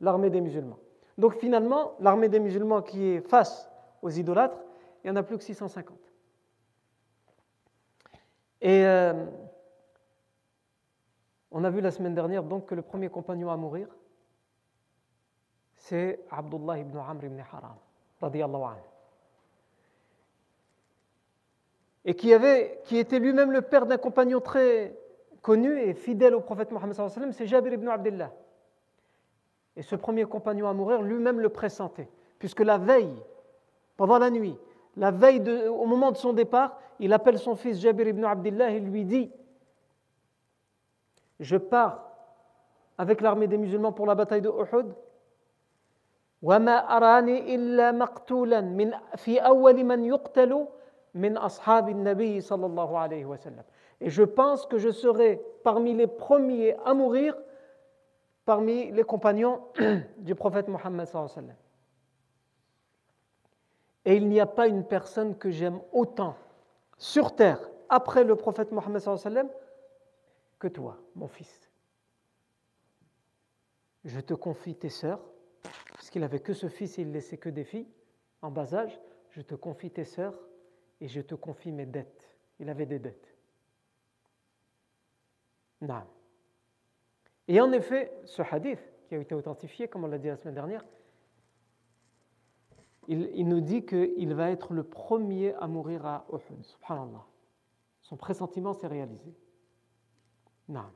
l'armée 0.00 0.30
des 0.30 0.40
musulmans. 0.40 0.78
Donc 1.18 1.34
finalement, 1.34 1.94
l'armée 1.98 2.28
des 2.28 2.38
musulmans 2.38 2.82
qui 2.82 3.04
est 3.08 3.20
face 3.20 3.68
aux 4.02 4.10
idolâtres, 4.10 4.58
il 5.02 5.10
n'y 5.10 5.12
en 5.12 5.16
a 5.16 5.22
plus 5.22 5.38
que 5.38 5.42
650. 5.42 5.96
Et 8.60 8.84
euh, 8.84 9.24
on 11.50 11.64
a 11.64 11.70
vu 11.70 11.80
la 11.80 11.90
semaine 11.90 12.14
dernière 12.14 12.42
donc 12.42 12.66
que 12.66 12.74
le 12.74 12.82
premier 12.82 13.08
compagnon 13.08 13.50
à 13.50 13.56
mourir, 13.56 13.88
c'est 15.90 16.20
Abdullah 16.30 16.78
ibn 16.78 16.96
Amr 16.98 17.24
ibn 17.24 17.40
Haram. 17.52 17.74
Et 22.04 22.14
qui 22.14 22.32
était 22.32 23.18
lui-même 23.18 23.50
le 23.50 23.62
père 23.62 23.86
d'un 23.86 23.96
compagnon 23.98 24.40
très 24.40 24.96
connu 25.42 25.80
et 25.80 25.94
fidèle 25.94 26.36
au 26.36 26.40
prophète 26.40 26.70
Mohammed, 26.70 26.94
c'est 27.32 27.46
Jabir 27.46 27.72
ibn 27.72 27.88
Abdullah. 27.88 28.30
Et 29.76 29.82
ce 29.82 29.96
premier 29.96 30.24
compagnon 30.26 30.68
à 30.68 30.72
mourir 30.72 31.02
lui-même 31.02 31.40
le 31.40 31.48
pressentait, 31.48 32.08
puisque 32.38 32.60
la 32.60 32.78
veille, 32.78 33.20
pendant 33.96 34.18
la 34.18 34.30
nuit, 34.30 34.56
la 34.96 35.10
veille 35.10 35.42
au 35.66 35.86
moment 35.86 36.12
de 36.12 36.16
son 36.16 36.32
départ, 36.32 36.78
il 37.00 37.12
appelle 37.12 37.38
son 37.38 37.56
fils 37.56 37.80
Jabir 37.80 38.06
ibn 38.06 38.24
Abdullah 38.24 38.70
et 38.70 38.78
lui 38.78 39.04
dit 39.04 39.32
Je 41.40 41.56
pars 41.56 42.12
avec 42.96 43.20
l'armée 43.20 43.48
des 43.48 43.58
musulmans 43.58 43.92
pour 43.92 44.06
la 44.06 44.14
bataille 44.14 44.42
de 44.42 44.50
Uhud. 44.50 44.94
Et 46.42 46.48
je 54.08 54.22
pense 54.22 54.66
que 54.66 54.78
je 54.78 54.90
serai 54.90 55.42
parmi 55.62 55.94
les 55.94 56.06
premiers 56.06 56.76
à 56.84 56.94
mourir 56.94 57.36
parmi 58.46 58.90
les 58.90 59.04
compagnons 59.04 59.60
du 60.16 60.34
prophète 60.34 60.68
Mohammed. 60.68 61.06
Et 64.06 64.16
il 64.16 64.28
n'y 64.28 64.40
a 64.40 64.46
pas 64.46 64.66
une 64.66 64.84
personne 64.84 65.36
que 65.36 65.50
j'aime 65.50 65.80
autant 65.92 66.36
sur 66.96 67.36
terre 67.36 67.60
après 67.90 68.24
le 68.24 68.34
prophète 68.34 68.72
Mohammed 68.72 69.02
que 70.58 70.68
toi, 70.68 70.96
mon 71.14 71.28
fils. 71.28 71.70
Je 74.04 74.20
te 74.20 74.32
confie 74.32 74.74
tes 74.74 74.88
sœurs, 74.88 75.20
puisqu'il 76.00 76.22
n'avait 76.22 76.40
que 76.40 76.54
ce 76.54 76.70
fils 76.70 76.98
et 76.98 77.02
il 77.02 77.12
laissait 77.12 77.36
que 77.36 77.50
des 77.50 77.62
filles 77.62 77.86
en 78.40 78.50
bas 78.50 78.74
âge. 78.74 78.98
Je 79.32 79.42
te 79.42 79.54
confie 79.54 79.90
tes 79.90 80.04
sœurs 80.04 80.34
et 80.98 81.08
je 81.08 81.20
te 81.20 81.34
confie 81.34 81.72
mes 81.72 81.84
dettes. 81.84 82.34
Il 82.58 82.70
avait 82.70 82.86
des 82.86 82.98
dettes. 82.98 83.36
Non. 85.82 86.04
Et 87.48 87.60
en 87.60 87.70
effet, 87.72 88.10
ce 88.24 88.40
hadith 88.40 88.80
qui 89.08 89.14
a 89.14 89.18
été 89.18 89.34
authentifié, 89.34 89.88
comme 89.88 90.04
on 90.04 90.06
l'a 90.06 90.16
dit 90.16 90.28
la 90.28 90.36
semaine 90.36 90.54
dernière, 90.54 90.86
il, 93.06 93.46
nous 93.46 93.60
dit 93.60 93.84
qu'il 93.84 94.32
va 94.32 94.50
être 94.50 94.72
le 94.72 94.84
premier 94.84 95.52
à 95.56 95.66
mourir 95.66 96.06
à 96.06 96.24
Uhud. 96.32 96.64
Subhanallah. 96.64 97.26
Son 98.00 98.16
pressentiment 98.16 98.72
s'est 98.72 98.86
réalisé. 98.86 99.34
Non. 100.66 100.90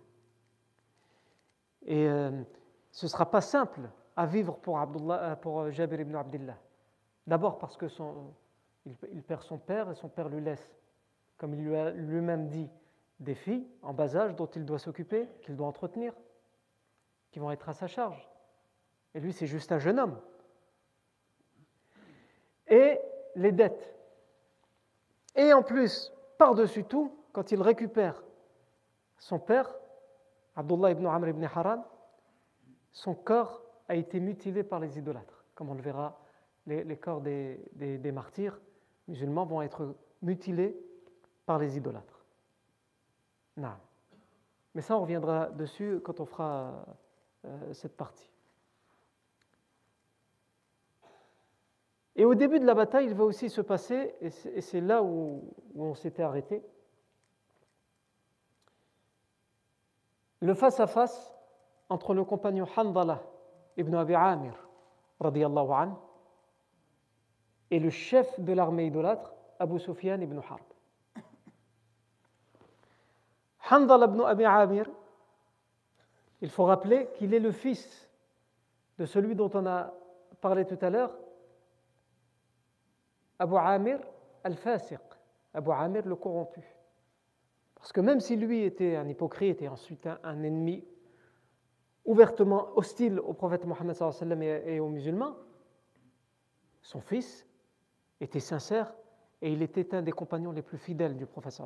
Et 1.82 2.08
euh, 2.08 2.42
ce 2.90 3.04
ne 3.04 3.10
sera 3.10 3.30
pas 3.30 3.42
simple 3.42 3.90
à 4.16 4.26
vivre 4.26 4.56
pour, 4.58 4.78
Abdullah, 4.78 5.22
euh, 5.22 5.36
pour 5.36 5.70
Jabir 5.70 6.00
ibn 6.00 6.14
Abdullah. 6.14 6.56
D'abord 7.26 7.58
parce 7.58 7.76
que 7.76 7.86
il, 8.86 9.22
perd 9.22 9.42
son 9.42 9.58
père 9.58 9.90
et 9.90 9.94
son 9.94 10.08
père 10.08 10.28
lui 10.28 10.40
laisse, 10.40 10.76
comme 11.38 11.54
il 11.54 11.64
lui 11.64 11.76
a 11.76 11.90
lui-même 11.90 12.48
dit, 12.48 12.68
des 13.18 13.34
filles 13.34 13.66
en 13.82 13.94
bas 13.94 14.16
âge 14.16 14.34
dont 14.36 14.46
il 14.46 14.64
doit 14.64 14.78
s'occuper, 14.78 15.28
qu'il 15.42 15.56
doit 15.56 15.66
entretenir 15.66 16.12
qui 17.34 17.40
vont 17.40 17.50
être 17.50 17.68
à 17.68 17.72
sa 17.72 17.88
charge. 17.88 18.30
Et 19.12 19.18
lui, 19.18 19.32
c'est 19.32 19.48
juste 19.48 19.72
un 19.72 19.80
jeune 19.80 19.98
homme. 19.98 20.20
Et 22.68 23.00
les 23.34 23.50
dettes. 23.50 23.92
Et 25.34 25.52
en 25.52 25.64
plus, 25.64 26.12
par-dessus 26.38 26.84
tout, 26.84 27.12
quand 27.32 27.50
il 27.50 27.60
récupère 27.60 28.22
son 29.18 29.40
père, 29.40 29.74
Abdullah 30.54 30.92
ibn 30.92 31.06
Amr 31.06 31.30
ibn 31.30 31.44
Haram, 31.44 31.82
son 32.92 33.16
corps 33.16 33.63
a 33.88 33.94
été 33.94 34.20
mutilé 34.20 34.62
par 34.62 34.80
les 34.80 34.98
idolâtres. 34.98 35.44
Comme 35.54 35.70
on 35.70 35.74
le 35.74 35.82
verra, 35.82 36.18
les, 36.66 36.96
corps 36.96 37.20
des, 37.20 38.12
martyrs 38.12 38.58
musulmans 39.08 39.44
vont 39.44 39.62
être 39.62 39.94
mutilés 40.22 40.76
par 41.46 41.58
les 41.58 41.76
idolâtres. 41.76 42.24
Non. 43.56 43.74
Mais 44.74 44.82
ça, 44.82 44.96
on 44.96 45.02
reviendra 45.02 45.50
dessus 45.50 46.00
quand 46.02 46.20
on 46.20 46.24
fera 46.24 46.86
euh, 47.44 47.72
cette 47.72 47.96
partie. 47.96 48.30
Et 52.16 52.24
au 52.24 52.34
début 52.34 52.60
de 52.60 52.64
la 52.64 52.74
bataille, 52.74 53.06
il 53.06 53.14
va 53.14 53.24
aussi 53.24 53.50
se 53.50 53.60
passer, 53.60 54.14
et 54.20 54.60
c'est 54.60 54.80
là 54.80 55.02
où, 55.02 55.42
on 55.76 55.94
s'était 55.94 56.22
arrêté, 56.22 56.62
le 60.40 60.54
face-à-face 60.54 61.34
entre 61.88 62.14
le 62.14 62.24
compagnon 62.24 62.66
Handala 62.76 63.22
ibn 63.76 63.94
Abi 63.94 64.14
Amir, 64.14 64.54
an, 65.20 65.98
et 67.70 67.78
le 67.78 67.90
chef 67.90 68.38
de 68.40 68.52
l'armée 68.52 68.86
idolâtre, 68.86 69.34
Abu 69.58 69.78
Sufyan 69.78 70.20
ibn 70.20 70.38
Harb. 70.38 70.60
Handala 73.70 74.06
ibn 74.06 74.20
Abi 74.22 74.44
Amir, 74.44 74.86
il 76.40 76.50
faut 76.50 76.64
rappeler 76.64 77.08
qu'il 77.14 77.32
est 77.32 77.40
le 77.40 77.52
fils 77.52 78.08
de 78.98 79.06
celui 79.06 79.34
dont 79.34 79.50
on 79.54 79.66
a 79.66 79.92
parlé 80.40 80.66
tout 80.66 80.78
à 80.82 80.90
l'heure, 80.90 81.16
Abu 83.38 83.56
Amir 83.56 83.98
al-Fasiq, 84.44 85.00
Abu 85.54 85.70
Amir 85.72 86.06
le 86.06 86.16
corrompu. 86.16 86.62
Parce 87.74 87.92
que 87.92 88.00
même 88.00 88.20
si 88.20 88.36
lui 88.36 88.62
était 88.62 88.96
un 88.96 89.08
hypocrite 89.08 89.60
et 89.62 89.68
ensuite 89.68 90.06
un, 90.06 90.42
ennemi 90.42 90.84
ouvertement 92.04 92.68
hostile 92.76 93.18
au 93.20 93.32
prophète 93.32 93.64
Mohammed 93.64 93.96
et 94.66 94.80
aux 94.80 94.88
musulmans, 94.88 95.36
son 96.82 97.00
fils 97.00 97.46
était 98.20 98.40
sincère 98.40 98.94
et 99.40 99.52
il 99.52 99.62
était 99.62 99.94
un 99.94 100.02
des 100.02 100.12
compagnons 100.12 100.52
les 100.52 100.62
plus 100.62 100.78
fidèles 100.78 101.16
du 101.16 101.26
prophète. 101.26 101.60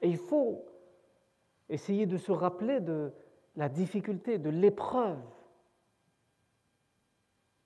Et 0.00 0.08
il 0.08 0.16
faut 0.16 0.64
essayer 1.68 2.06
de 2.06 2.16
se 2.16 2.32
rappeler 2.32 2.80
de 2.80 3.12
la 3.56 3.68
difficulté, 3.68 4.38
de 4.38 4.50
l'épreuve 4.50 5.18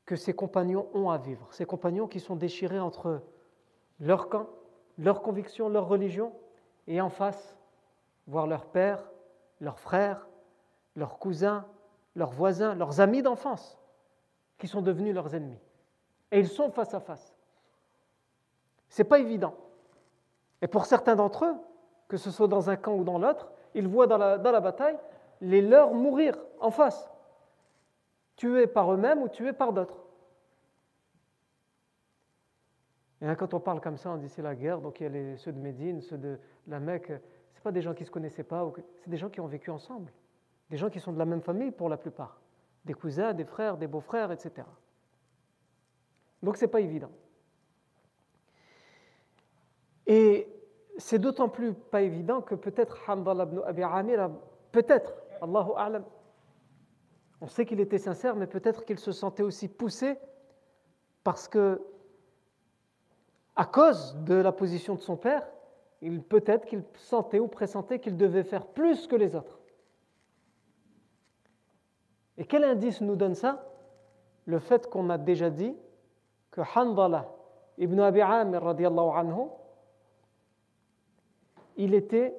que 0.07 0.17
ses 0.17 0.33
compagnons 0.33 0.89
ont 0.95 1.11
à 1.11 1.19
vivre. 1.19 1.47
Ces 1.53 1.65
compagnons 1.65 2.09
qui 2.09 2.21
sont 2.21 2.37
déchirés 2.37 2.81
entre 2.81 3.23
leur 4.01 4.29
camp, 4.29 4.49
leur 4.99 5.23
conviction, 5.23 5.69
leur 5.69 5.87
religion, 5.87 6.33
et 6.87 7.00
en 7.00 7.11
face, 7.11 7.57
voir 8.26 8.47
leur 8.47 8.67
père, 8.67 9.11
leurs 9.61 9.78
frères, 9.78 10.26
leurs 10.97 11.19
cousins, 11.19 11.67
leurs 12.15 12.31
voisins, 12.31 12.75
leurs 12.75 13.00
amis 13.00 13.23
d'enfance, 13.23 13.78
qui 14.59 14.69
sont 14.69 14.83
devenus 14.83 15.15
leurs 15.15 15.35
ennemis. 15.35 15.61
Et 16.31 16.41
ils 16.41 16.49
sont 16.49 16.71
face 16.71 16.95
à 16.95 17.00
face. 17.00 17.35
C'est 18.89 19.05
pas 19.05 19.19
évident. 19.19 19.55
Et 20.61 20.67
pour 20.67 20.87
certains 20.87 21.17
d'entre 21.17 21.47
eux, 21.47 21.55
que 22.09 22.17
ce 22.17 22.31
soit 22.31 22.49
dans 22.49 22.71
un 22.71 22.76
camp 22.76 22.95
ou 22.95 23.05
dans 23.05 23.19
l'autre, 23.19 23.50
ils 23.75 23.89
voient 23.89 24.07
dans 24.07 24.19
la, 24.19 24.39
bataille 24.39 24.99
les 25.41 25.63
leurs 25.63 25.95
mourir 25.95 26.37
en 26.61 26.71
face, 26.71 27.11
tués 28.37 28.67
par 28.67 28.93
eux-mêmes 28.93 29.23
ou 29.23 29.28
tués 29.28 29.52
par 29.52 29.73
d'autres. 29.73 29.99
Et 33.21 33.37
quand 33.37 33.55
on 33.55 33.61
parle 33.61 33.81
comme 33.81 33.97
ça, 33.97 34.11
on 34.11 34.17
dit 34.17 34.28
c'est 34.28 34.43
la 34.43 34.55
guerre, 34.55 34.81
donc 34.81 35.00
il 35.00 35.05
y 35.05 35.07
a 35.07 35.09
les, 35.09 35.37
ceux 35.37 35.52
de 35.52 35.59
Médine, 35.59 36.00
ceux 36.00 36.19
de 36.19 36.39
la 36.67 36.81
Mecque, 36.81 37.13
ce 37.55 37.61
pas 37.61 37.73
des 37.73 37.83
gens 37.83 37.95
qui 37.95 38.02
ne 38.02 38.07
se 38.07 38.11
connaissaient 38.11 38.45
pas, 38.45 38.71
c'est 38.99 39.11
des 39.11 39.17
gens 39.17 39.31
qui 39.31 39.41
ont 39.41 39.47
vécu 39.47 39.71
ensemble, 39.71 40.13
des 40.73 40.78
gens 40.78 40.89
qui 40.89 41.00
sont 41.00 41.13
de 41.13 41.19
la 41.19 41.26
même 41.26 41.43
famille 41.43 41.71
pour 41.71 41.91
la 41.91 41.99
plupart, 41.99 42.41
des 42.87 42.95
cousins, 42.95 43.35
des 43.35 43.45
frères, 43.45 43.76
des 43.76 43.87
beaux-frères, 43.87 44.32
etc. 44.32 44.67
Donc 46.43 46.56
ce 46.56 46.65
n'est 46.65 46.71
pas 46.71 46.80
évident. 46.80 47.11
Et 50.06 50.49
c'est 50.97 51.19
d'autant 51.19 51.50
plus 51.50 51.75
pas 51.75 52.00
évident 52.00 52.41
que 52.41 52.54
peut-être 52.54 52.99
Hamdallah 53.06 53.45
ibn 53.45 53.61
Abi 53.67 53.82
Amir, 53.82 54.30
peut-être, 54.73 55.13
Allahu 55.43 55.73
A'lam, 55.76 56.04
on 57.43 57.49
sait 57.49 57.67
qu'il 57.67 57.78
était 57.78 57.99
sincère, 57.99 58.35
mais 58.35 58.47
peut-être 58.47 58.87
qu'il 58.87 58.99
se 58.99 59.13
sentait 59.13 59.43
aussi 59.43 59.69
poussé 59.69 60.17
parce 61.23 61.49
que 61.49 61.82
à 63.56 63.67
cause 63.67 64.17
de 64.25 64.37
la 64.37 64.52
position 64.52 64.95
de 64.95 65.02
son 65.02 65.19
père, 65.19 65.47
peut-être 66.30 66.65
qu'il 66.65 66.82
sentait 66.95 67.41
ou 67.41 67.49
pressentait 67.49 67.99
qu'il 67.99 68.17
devait 68.17 68.43
faire 68.43 68.65
plus 68.65 69.06
que 69.06 69.17
les 69.17 69.37
autres. 69.37 69.58
Et 72.38 72.45
quel 72.45 72.64
indice 72.64 73.00
nous 73.00 73.16
donne 73.16 73.34
ça? 73.34 73.64
Le 74.47 74.58
fait 74.58 74.88
qu'on 74.88 75.10
a 75.10 75.18
déjà 75.18 75.50
dit 75.50 75.76
que 76.50 76.60
Handala 76.75 77.28
ibn 77.78 78.00
Abi 78.00 78.21
Amir 78.21 78.66
anhu, 78.66 79.49
il 81.76 81.95
était 81.95 82.36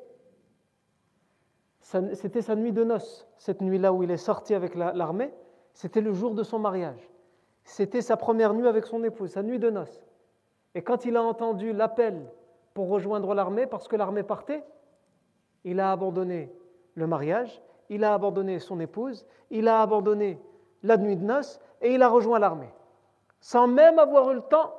c'était 2.14 2.42
sa 2.42 2.56
nuit 2.56 2.72
de 2.72 2.84
noces, 2.84 3.28
cette 3.38 3.62
nuit-là 3.62 3.94
où 3.94 4.04
il 4.04 4.10
est 4.10 4.18
sorti 4.18 4.56
avec 4.56 4.74
l'armée, 4.74 5.34
c'était 5.74 6.02
le 6.02 6.14
jour 6.14 6.34
de 6.34 6.42
son 6.42 6.58
mariage. 6.58 7.10
C'était 7.66 8.02
sa 8.02 8.18
première 8.18 8.54
nuit 8.54 8.68
avec 8.68 8.86
son 8.86 9.04
épouse, 9.04 9.32
sa 9.32 9.44
nuit 9.44 9.60
de 9.60 9.70
noces. 9.70 10.04
Et 10.76 10.82
quand 10.82 11.06
il 11.06 11.16
a 11.18 11.24
entendu 11.24 11.72
l'appel 11.72 12.32
pour 12.74 12.90
rejoindre 12.90 13.34
l'armée, 13.36 13.68
parce 13.68 13.88
que 13.88 13.96
l'armée 13.96 14.24
partait, 14.24 14.64
il 15.64 15.80
a 15.80 15.92
abandonné 15.92 16.52
le 16.96 17.06
mariage, 17.06 17.62
il 17.90 18.04
a 18.04 18.14
abandonné 18.14 18.60
son 18.60 18.80
épouse, 18.80 19.26
il 19.50 19.68
a 19.68 19.82
abandonné 19.82 20.40
la 20.84 20.98
nuit 20.98 21.16
de 21.16 21.24
noces 21.24 21.60
et 21.82 21.94
il 21.94 22.02
a 22.02 22.10
rejoint 22.10 22.40
l'armée, 22.40 22.74
sans 23.40 23.68
même 23.68 24.00
avoir 24.00 24.32
eu 24.32 24.36
le 24.36 24.42
temps 24.42 24.74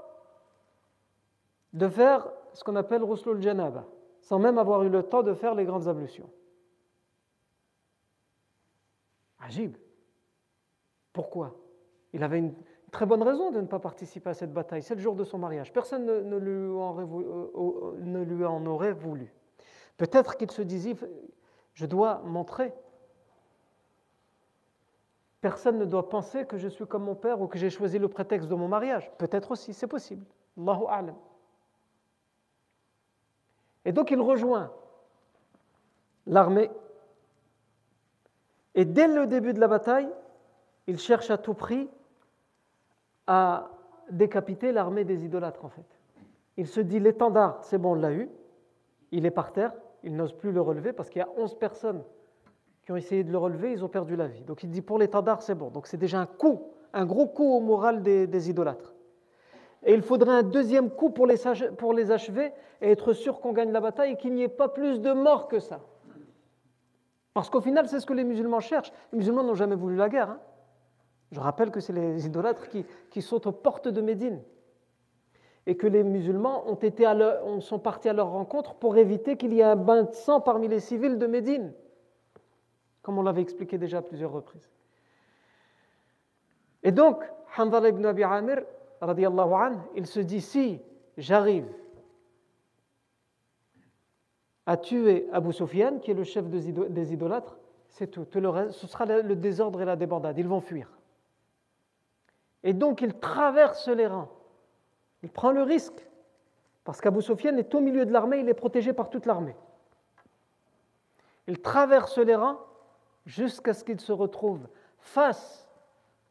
de 1.72 1.88
faire 1.88 2.28
ce 2.52 2.62
qu'on 2.64 2.76
appelle 2.76 3.02
Ruslul 3.02 3.42
Janaba, 3.42 3.84
sans 4.20 4.38
même 4.38 4.58
avoir 4.58 4.82
eu 4.84 4.88
le 4.88 5.02
temps 5.02 5.22
de 5.22 5.34
faire 5.34 5.54
les 5.54 5.64
grandes 5.64 5.88
ablutions. 5.88 6.30
Agib. 9.40 9.76
Pourquoi? 11.12 11.54
Il 12.12 12.22
avait 12.22 12.38
une 12.38 12.54
très 12.90 13.06
bonne 13.06 13.22
raison 13.22 13.50
de 13.50 13.60
ne 13.60 13.66
pas 13.66 13.80
participer 13.80 14.30
à 14.30 14.34
cette 14.34 14.52
bataille. 14.52 14.82
C'est 14.82 14.94
le 14.94 15.00
jour 15.00 15.14
de 15.14 15.24
son 15.24 15.38
mariage. 15.38 15.72
Personne 15.72 16.06
ne, 16.06 16.12
euh, 16.12 17.94
ne 17.98 18.22
lui 18.22 18.44
en 18.44 18.64
aurait 18.66 18.92
voulu. 18.92 19.34
Peut-être 19.96 20.36
qu'il 20.36 20.50
se 20.50 20.62
disait, 20.62 20.96
je 21.74 21.86
dois 21.86 22.22
montrer. 22.24 22.72
Personne 25.44 25.76
ne 25.76 25.84
doit 25.84 26.08
penser 26.08 26.46
que 26.46 26.56
je 26.56 26.68
suis 26.68 26.86
comme 26.86 27.04
mon 27.04 27.14
père 27.14 27.38
ou 27.42 27.48
que 27.48 27.58
j'ai 27.58 27.68
choisi 27.68 27.98
le 27.98 28.08
prétexte 28.08 28.48
de 28.48 28.54
mon 28.54 28.66
mariage. 28.66 29.12
Peut-être 29.18 29.50
aussi, 29.50 29.74
c'est 29.74 29.86
possible. 29.86 30.24
Allahu 30.58 30.84
a'lam. 30.88 31.14
Et 33.84 33.92
donc 33.92 34.10
il 34.10 34.18
rejoint 34.22 34.72
l'armée. 36.26 36.70
Et 38.74 38.86
dès 38.86 39.06
le 39.06 39.26
début 39.26 39.52
de 39.52 39.60
la 39.60 39.68
bataille, 39.68 40.08
il 40.86 40.98
cherche 40.98 41.30
à 41.30 41.36
tout 41.36 41.52
prix 41.52 41.90
a 43.26 43.68
décapité 44.10 44.72
l'armée 44.72 45.04
des 45.04 45.26
idolâtres 45.26 45.66
en 45.66 45.68
fait. 45.68 46.00
Il 46.56 46.66
se 46.66 46.80
dit 46.80 47.00
l'étendard, 47.00 47.62
c'est 47.64 47.76
bon, 47.76 47.90
on 47.92 47.96
l'a 47.96 48.12
eu, 48.12 48.30
il 49.12 49.26
est 49.26 49.30
par 49.30 49.52
terre, 49.52 49.74
il 50.04 50.16
n'ose 50.16 50.32
plus 50.32 50.52
le 50.52 50.62
relever 50.62 50.94
parce 50.94 51.10
qu'il 51.10 51.18
y 51.18 51.22
a 51.22 51.28
11 51.36 51.58
personnes 51.58 52.02
qui 52.84 52.92
ont 52.92 52.96
essayé 52.96 53.24
de 53.24 53.32
le 53.32 53.38
relever, 53.38 53.72
ils 53.72 53.84
ont 53.84 53.88
perdu 53.88 54.16
la 54.16 54.26
vie. 54.26 54.42
Donc 54.42 54.62
il 54.62 54.70
dit 54.70 54.82
pour 54.82 54.98
l'étendard, 54.98 55.42
c'est 55.42 55.54
bon. 55.54 55.70
Donc 55.70 55.86
c'est 55.86 55.96
déjà 55.96 56.20
un 56.20 56.26
coup, 56.26 56.62
un 56.92 57.06
gros 57.06 57.26
coup 57.26 57.44
au 57.44 57.60
moral 57.60 58.02
des, 58.02 58.50
idolâtres. 58.50 58.94
Et 59.84 59.94
il 59.94 60.02
faudrait 60.02 60.34
un 60.34 60.42
deuxième 60.42 60.90
coup 60.90 61.10
pour 61.10 61.26
les, 61.26 61.36
pour 61.78 61.92
les 61.92 62.10
achever 62.10 62.52
et 62.80 62.90
être 62.90 63.12
sûr 63.12 63.40
qu'on 63.40 63.52
gagne 63.52 63.72
la 63.72 63.80
bataille 63.80 64.12
et 64.12 64.16
qu'il 64.16 64.34
n'y 64.34 64.42
ait 64.42 64.48
pas 64.48 64.68
plus 64.68 65.00
de 65.00 65.12
morts 65.12 65.48
que 65.48 65.60
ça. 65.60 65.80
Parce 67.32 67.50
qu'au 67.50 67.60
final, 67.60 67.88
c'est 67.88 68.00
ce 68.00 68.06
que 68.06 68.12
les 68.12 68.24
musulmans 68.24 68.60
cherchent. 68.60 68.92
Les 69.12 69.18
musulmans 69.18 69.42
n'ont 69.42 69.54
jamais 69.54 69.74
voulu 69.74 69.96
la 69.96 70.08
guerre. 70.08 70.30
Hein. 70.30 70.40
Je 71.32 71.40
rappelle 71.40 71.70
que 71.70 71.80
c'est 71.80 71.92
les 71.92 72.26
idolâtres 72.26 72.68
qui, 73.10 73.22
sont 73.22 73.46
aux 73.48 73.52
portes 73.52 73.88
de 73.88 74.00
Médine 74.00 74.40
et 75.66 75.76
que 75.76 75.86
les 75.86 76.04
musulmans 76.04 76.68
ont 76.68 76.74
été 76.74 77.04
sont 77.60 77.78
partis 77.78 78.08
à 78.08 78.12
leur 78.12 78.30
rencontre 78.30 78.74
pour 78.74 78.96
éviter 78.98 79.36
qu'il 79.36 79.52
y 79.54 79.60
ait 79.60 79.64
un 79.64 79.76
bain 79.76 80.04
de 80.04 80.12
sang 80.12 80.40
parmi 80.40 80.68
les 80.68 80.78
civils 80.78 81.18
de 81.18 81.26
Médine, 81.26 81.72
comme 83.04 83.18
on 83.18 83.22
l'avait 83.22 83.42
expliqué 83.42 83.76
déjà 83.76 83.98
à 83.98 84.02
plusieurs 84.02 84.32
reprises. 84.32 84.68
Et 86.82 86.90
donc, 86.90 87.22
Hanzala 87.56 87.90
ibn 87.90 88.04
Abi 88.06 88.24
Amir, 88.24 88.62
il 89.94 90.06
se 90.06 90.20
dit 90.20 90.40
si 90.40 90.80
j'arrive 91.18 91.70
à 94.64 94.78
tuer 94.78 95.28
Abu 95.32 95.52
Sufyan, 95.52 95.98
qui 95.98 96.12
est 96.12 96.14
le 96.14 96.24
chef 96.24 96.46
des 96.48 97.12
idolâtres, 97.12 97.58
c'est 97.90 98.06
tout. 98.06 98.26
ce 98.32 98.86
sera 98.86 99.04
le 99.04 99.36
désordre 99.36 99.82
et 99.82 99.84
la 99.84 99.96
débandade. 99.96 100.38
Ils 100.38 100.48
vont 100.48 100.62
fuir. 100.62 100.90
Et 102.62 102.72
donc 102.72 103.02
il 103.02 103.12
traverse 103.18 103.88
les 103.88 104.06
rangs. 104.06 104.30
Il 105.22 105.28
prend 105.28 105.52
le 105.52 105.62
risque 105.62 106.08
Parce 106.84 107.02
qu'Abu 107.02 107.20
Sufyan 107.20 107.56
est 107.58 107.74
au 107.74 107.80
milieu 107.80 108.06
de 108.06 108.12
l'armée, 108.12 108.38
il 108.40 108.48
est 108.48 108.54
protégé 108.54 108.94
par 108.94 109.10
toute 109.10 109.26
l'armée. 109.26 109.56
Il 111.46 111.60
traverse 111.60 112.16
les 112.16 112.34
rangs 112.34 112.58
jusqu'à 113.26 113.74
ce 113.74 113.84
qu'il 113.84 114.00
se 114.00 114.12
retrouve 114.12 114.68
face 114.98 115.68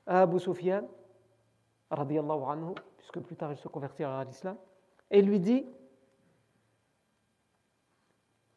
à 0.06 0.22
Abu 0.22 0.40
Sufyan, 0.40 0.88
anhu, 1.90 2.74
puisque 2.98 3.20
plus 3.20 3.36
tard 3.36 3.52
il 3.52 3.58
se 3.58 3.68
convertira 3.68 4.20
à 4.20 4.24
l'islam, 4.24 4.58
et 5.12 5.22
lui 5.22 5.40
dit, 5.40 5.66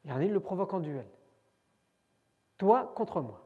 il 0.05 0.33
le 0.33 0.41
provoque 0.41 0.73
en 0.73 0.81
duel, 0.81 1.07
toi 2.57 2.93
contre 2.95 3.21
moi. 3.21 3.43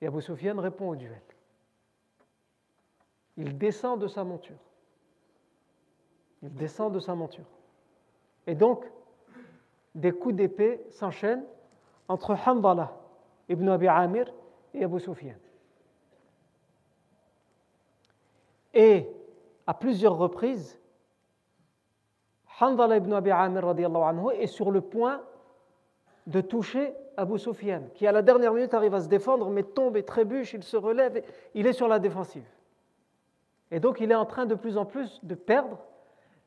Et 0.00 0.06
Abu 0.06 0.22
Sufyan 0.22 0.58
répond 0.60 0.88
au 0.88 0.96
duel. 0.96 1.22
Il 3.36 3.58
descend 3.58 4.00
de 4.00 4.08
sa 4.08 4.24
monture. 4.24 4.58
Il 6.42 6.54
descend 6.54 6.92
de 6.92 7.00
sa 7.00 7.14
monture. 7.14 7.46
Et 8.46 8.54
donc, 8.54 8.84
des 9.94 10.12
coups 10.12 10.34
d'épée 10.34 10.84
s'enchaînent 10.90 11.44
entre 12.08 12.34
Hamdallah 12.46 12.92
ibn 13.48 13.68
Abi 13.68 13.86
Amir 13.88 14.32
et 14.74 14.84
Abu 14.84 14.98
Sufyan. 15.00 15.36
Et 18.74 19.08
à 19.66 19.74
plusieurs 19.74 20.16
reprises, 20.16 20.80
Hamdallah 22.60 22.96
ibn 22.96 23.12
Abi 23.12 23.30
Amir 23.30 23.66
anhu, 23.66 24.32
est 24.34 24.46
sur 24.46 24.70
le 24.70 24.80
point 24.80 25.22
de 26.26 26.40
toucher 26.40 26.94
Abu 27.16 27.38
Sufyan, 27.38 27.82
qui 27.94 28.06
à 28.06 28.12
la 28.12 28.22
dernière 28.22 28.52
minute 28.52 28.74
arrive 28.74 28.94
à 28.94 29.00
se 29.00 29.08
défendre, 29.08 29.50
mais 29.50 29.62
tombe 29.62 29.96
et 29.96 30.04
trébuche, 30.04 30.54
il 30.54 30.62
se 30.62 30.76
relève, 30.76 31.16
et 31.16 31.24
il 31.54 31.66
est 31.66 31.72
sur 31.72 31.88
la 31.88 31.98
défensive. 31.98 32.46
Et 33.70 33.80
donc 33.80 34.00
il 34.00 34.10
est 34.10 34.14
en 34.14 34.26
train 34.26 34.46
de 34.46 34.54
plus 34.54 34.76
en 34.76 34.84
plus 34.84 35.20
de 35.24 35.34
perdre, 35.34 35.78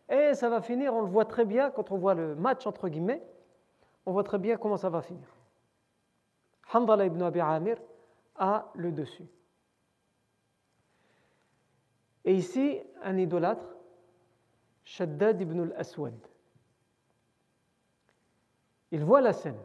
et 0.09 0.33
ça 0.33 0.49
va 0.49 0.61
finir, 0.61 0.93
on 0.93 1.01
le 1.01 1.07
voit 1.07 1.25
très 1.25 1.45
bien 1.45 1.71
quand 1.71 1.91
on 1.91 1.97
voit 1.97 2.13
le 2.13 2.35
match 2.35 2.65
entre 2.67 2.89
guillemets, 2.89 3.21
on 4.05 4.11
voit 4.11 4.23
très 4.23 4.39
bien 4.39 4.57
comment 4.57 4.77
ça 4.77 4.89
va 4.89 5.01
finir. 5.01 5.27
Hamdallah 6.73 7.05
ibn 7.05 7.21
Abi 7.21 7.39
Amir 7.39 7.77
a 8.35 8.71
le 8.75 8.91
dessus. 8.91 9.27
Et 12.23 12.35
ici, 12.35 12.79
un 13.01 13.17
idolâtre, 13.17 13.65
Shaddad 14.83 15.41
ibn 15.41 15.61
al-Aswad. 15.61 16.15
Il 18.91 19.03
voit 19.03 19.21
la 19.21 19.33
scène. 19.33 19.57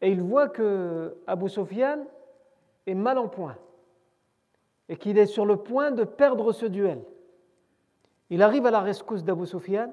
Et 0.00 0.10
il 0.10 0.22
voit 0.22 0.48
que 0.48 1.16
Abu 1.26 1.48
Sufyan 1.48 2.04
est 2.86 2.94
mal 2.94 3.18
en 3.18 3.28
point 3.28 3.56
et 4.88 4.96
qu'il 4.96 5.18
est 5.18 5.26
sur 5.26 5.44
le 5.44 5.56
point 5.56 5.90
de 5.90 6.04
perdre 6.04 6.52
ce 6.52 6.66
duel. 6.66 7.02
Il 8.30 8.42
arrive 8.42 8.66
à 8.66 8.70
la 8.70 8.80
rescousse 8.80 9.24
d'Abu 9.24 9.46
Sufyan 9.46 9.92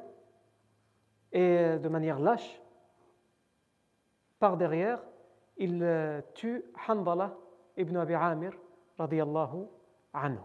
et 1.31 1.77
de 1.79 1.89
manière 1.89 2.19
lâche, 2.19 2.61
par 4.39 4.57
derrière, 4.57 5.01
il 5.57 5.81
euh, 5.81 6.21
tue 6.33 6.63
Handala 6.87 7.35
ibn 7.77 7.95
Abi 7.97 8.13
Amir 8.13 8.51
radiallahu 8.97 9.67
anhu. 10.13 10.39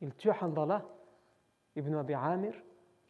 Il 0.00 0.14
tue 0.14 0.30
Handala 0.30 0.84
ibn 1.76 1.94
Abi 1.94 2.14
Amir 2.14 2.54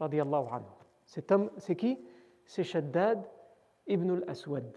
radiallahu 0.01 0.47
anhu. 0.53 0.67
Cet 1.07 1.31
homme, 1.33 1.51
c'est 1.59 1.77
qui? 1.77 1.99
C'est 2.45 2.65
Shaddad 2.65 3.29
ibn 3.87 4.11
al-Aswad. 4.11 4.77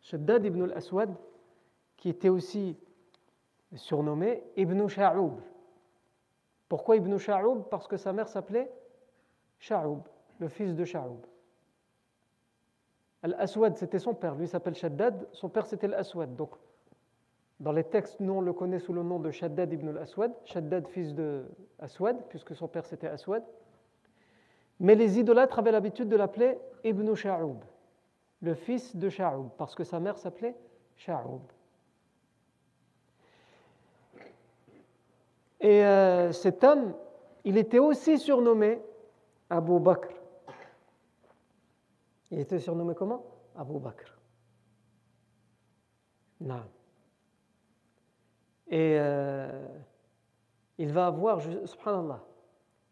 Shaddad 0.00 0.44
ibn 0.44 0.62
al-Aswad, 0.62 1.14
qui 1.96 2.08
était 2.08 2.28
aussi 2.28 2.76
surnommé 3.76 4.44
Ibn 4.56 4.86
Sha'oub. 4.86 5.40
Pourquoi 6.68 6.96
Ibn 6.96 7.16
Sha'oub 7.16 7.68
Parce 7.70 7.88
que 7.88 7.96
sa 7.96 8.12
mère 8.12 8.28
s'appelait 8.28 8.70
Sha'oub, 9.58 10.02
le 10.38 10.48
fils 10.48 10.74
de 10.74 10.84
Sha'oub. 10.84 11.24
Al-Aswad, 13.24 13.78
c'était 13.78 13.98
son 13.98 14.12
père. 14.12 14.34
Lui 14.34 14.46
s'appelle 14.46 14.74
Shaddad. 14.74 15.26
Son 15.32 15.48
père, 15.48 15.64
c'était 15.66 15.88
l'Aswad. 15.88 16.36
Donc, 16.36 16.50
dans 17.58 17.72
les 17.72 17.84
textes, 17.84 18.20
nous, 18.20 18.34
on 18.34 18.42
le 18.42 18.52
connaît 18.52 18.78
sous 18.78 18.92
le 18.92 19.02
nom 19.02 19.18
de 19.18 19.30
Shaddad 19.30 19.72
ibn 19.72 19.88
al-Aswad. 19.88 20.30
Shaddad, 20.44 20.86
fils 20.88 21.14
de 21.14 21.46
Aswad, 21.78 22.18
puisque 22.28 22.54
son 22.54 22.68
père, 22.68 22.84
c'était 22.84 23.06
Aswad. 23.06 23.42
Mais 24.78 24.94
les 24.94 25.18
idolâtres 25.18 25.58
avaient 25.58 25.72
l'habitude 25.72 26.10
de 26.10 26.16
l'appeler 26.16 26.58
Ibn 26.84 27.14
Sha'oub, 27.14 27.60
le 28.42 28.54
fils 28.54 28.94
de 28.94 29.08
Sha'oub, 29.08 29.48
parce 29.56 29.74
que 29.74 29.84
sa 29.84 30.00
mère 30.00 30.18
s'appelait 30.18 30.54
Sha'oub. 30.96 31.40
Et 35.60 35.82
euh, 35.82 36.30
cet 36.32 36.62
homme, 36.62 36.92
il 37.44 37.56
était 37.56 37.78
aussi 37.78 38.18
surnommé 38.18 38.82
Abu 39.48 39.80
Bakr. 39.80 40.08
Il 42.34 42.40
était 42.40 42.58
surnommé 42.58 42.96
comment? 42.96 43.24
Abu 43.54 43.78
Bakr. 43.78 44.20
Non. 46.40 46.64
Et 48.66 48.96
euh, 48.98 49.68
il 50.78 50.92
va 50.92 51.06
avoir, 51.06 51.40
subhanallah, 51.40 52.24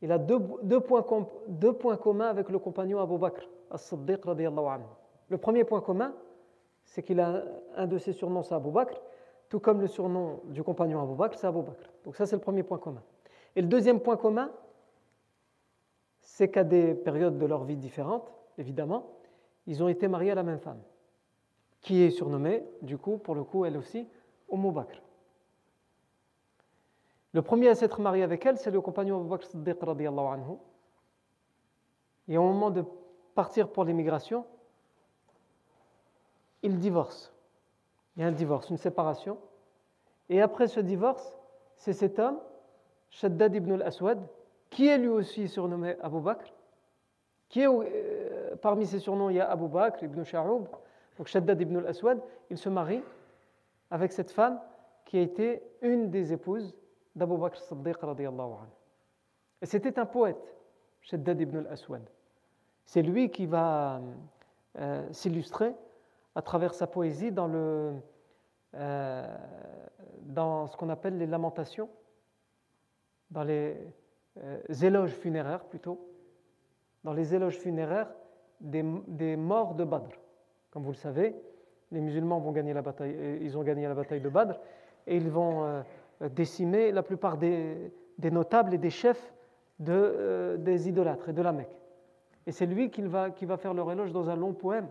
il 0.00 0.12
a 0.12 0.18
deux, 0.18 0.38
points, 0.78 1.04
deux 1.48 1.72
points 1.72 1.96
communs 1.96 2.28
avec 2.28 2.50
le 2.50 2.60
compagnon 2.60 3.00
Abu 3.00 3.18
Bakr, 3.18 3.42
as-Siddiq 3.72 4.20
anhu. 4.28 4.84
Le 5.28 5.38
premier 5.38 5.64
point 5.64 5.80
commun, 5.80 6.14
c'est 6.84 7.02
qu'il 7.02 7.18
a 7.18 7.42
un 7.74 7.88
de 7.88 7.98
ses 7.98 8.12
surnoms, 8.12 8.44
c'est 8.44 8.54
Abu 8.54 8.70
Bakr, 8.70 9.02
tout 9.48 9.58
comme 9.58 9.80
le 9.80 9.88
surnom 9.88 10.40
du 10.44 10.62
compagnon 10.62 11.02
Abu 11.02 11.16
Bakr, 11.16 11.36
c'est 11.36 11.48
Abu 11.48 11.62
Bakr. 11.62 11.90
Donc 12.04 12.14
ça, 12.14 12.26
c'est 12.26 12.36
le 12.36 12.42
premier 12.42 12.62
point 12.62 12.78
commun. 12.78 13.02
Et 13.56 13.60
le 13.60 13.66
deuxième 13.66 13.98
point 13.98 14.16
commun, 14.16 14.52
c'est 16.20 16.48
qu'à 16.48 16.62
des 16.62 16.94
périodes 16.94 17.38
de 17.38 17.46
leur 17.46 17.64
vie 17.64 17.76
différentes, 17.76 18.32
évidemment, 18.56 19.08
ils 19.66 19.82
ont 19.82 19.88
été 19.88 20.08
mariés 20.08 20.32
à 20.32 20.34
la 20.34 20.42
même 20.42 20.58
femme, 20.58 20.80
qui 21.80 22.02
est 22.02 22.10
surnommée, 22.10 22.64
du 22.82 22.98
coup, 22.98 23.18
pour 23.18 23.34
le 23.34 23.44
coup, 23.44 23.64
elle 23.64 23.76
aussi, 23.76 24.08
Umm 24.50 24.72
Bakr. 24.72 25.00
Le 27.32 27.42
premier 27.42 27.68
à 27.68 27.74
s'être 27.74 28.00
marié 28.00 28.22
avec 28.22 28.44
elle, 28.44 28.58
c'est 28.58 28.70
le 28.70 28.80
compagnon 28.80 29.18
Abu 29.20 29.28
Bakr 29.28 29.46
Siddiq 29.46 29.76
anhu. 29.82 30.56
Et 32.28 32.36
au 32.36 32.42
moment 32.42 32.70
de 32.70 32.84
partir 33.34 33.68
pour 33.68 33.84
l'immigration, 33.84 34.44
il 36.62 36.78
divorce 36.78 37.32
il 38.16 38.22
y 38.22 38.24
a 38.24 38.28
un 38.28 38.32
divorce, 38.32 38.70
une 38.70 38.76
séparation. 38.76 39.38
Et 40.28 40.40
après 40.40 40.68
ce 40.68 40.80
divorce, 40.80 41.38
c'est 41.76 41.92
cet 41.92 42.18
homme, 42.18 42.38
Shaddad 43.10 43.54
ibn 43.54 43.72
al-Aswad, 43.72 44.20
qui 44.70 44.86
est 44.88 44.98
lui 44.98 45.08
aussi 45.08 45.48
surnommé 45.48 45.96
Abu 46.00 46.20
Bakr, 46.20 46.52
qui 47.48 47.60
est, 47.60 47.66
euh, 47.66 48.41
parmi 48.60 48.86
ses 48.86 48.98
surnoms, 48.98 49.30
il 49.30 49.36
y 49.36 49.40
a 49.40 49.50
Abu 49.50 49.68
Bakr 49.68 50.04
ibn 50.04 50.22
Sha'oub, 50.22 50.66
donc 51.18 51.26
Shaddad 51.26 51.60
ibn 51.60 51.76
al-Aswad, 51.76 52.20
il 52.50 52.58
se 52.58 52.68
marie 52.68 53.02
avec 53.90 54.12
cette 54.12 54.30
femme 54.30 54.60
qui 55.04 55.18
a 55.18 55.20
été 55.20 55.62
une 55.82 56.10
des 56.10 56.32
épouses 56.32 56.74
d'Abu 57.14 57.36
Bakr 57.36 57.60
Siddiq. 57.60 57.98
Et 59.60 59.66
c'était 59.66 59.98
un 59.98 60.06
poète, 60.06 60.56
Shaddad 61.00 61.40
ibn 61.40 61.58
al-Aswad. 61.58 62.02
C'est 62.84 63.02
lui 63.02 63.30
qui 63.30 63.46
va 63.46 64.00
euh, 64.78 65.06
s'illustrer 65.12 65.74
à 66.34 66.42
travers 66.42 66.74
sa 66.74 66.86
poésie 66.86 67.30
dans, 67.30 67.46
le, 67.46 67.92
euh, 68.74 69.36
dans 70.22 70.66
ce 70.66 70.76
qu'on 70.76 70.88
appelle 70.88 71.18
les 71.18 71.26
lamentations, 71.26 71.90
dans 73.30 73.44
les 73.44 73.76
euh, 74.38 74.60
éloges 74.82 75.12
funéraires 75.12 75.64
plutôt, 75.64 76.08
dans 77.04 77.12
les 77.12 77.34
éloges 77.34 77.58
funéraires 77.58 78.10
des, 78.61 78.83
des, 79.07 79.35
morts 79.35 79.75
de 79.75 79.83
Badr. 79.83 80.09
Comme 80.71 80.83
vous 80.83 80.91
le 80.91 80.97
savez, 80.97 81.35
les 81.91 82.01
musulmans 82.01 82.39
vont 82.39 82.51
gagner 82.51 82.73
la 82.73 82.81
bataille, 82.81 83.15
euh, 83.17 83.39
ils 83.41 83.57
ont 83.57 83.63
gagné 83.63 83.87
la 83.87 83.93
bataille 83.93 84.21
de 84.21 84.29
Badr 84.29 84.59
et 85.05 85.15
ils 85.15 85.29
vont 85.29 85.83
décimer 86.31 86.91
la 86.91 87.01
plupart 87.01 87.37
des, 87.37 87.93
des, 88.17 88.29
notables 88.29 88.73
et 88.73 88.77
des 88.77 88.89
chefs 88.89 89.33
de, 89.79 90.57
des 90.59 90.89
idolâtres 90.89 91.29
et 91.29 91.33
de 91.33 91.41
la 91.41 91.53
Mecque. 91.53 91.77
Et 92.45 92.51
c'est 92.51 92.65
lui 92.65 92.89
qui 92.91 93.01
va, 93.03 93.29
qui 93.29 93.45
va 93.45 93.55
faire 93.55 93.73
leur 93.73 93.89
éloge 93.89 94.11
dans 94.11 94.29
un 94.29 94.35
long 94.35 94.51
poème 94.51 94.89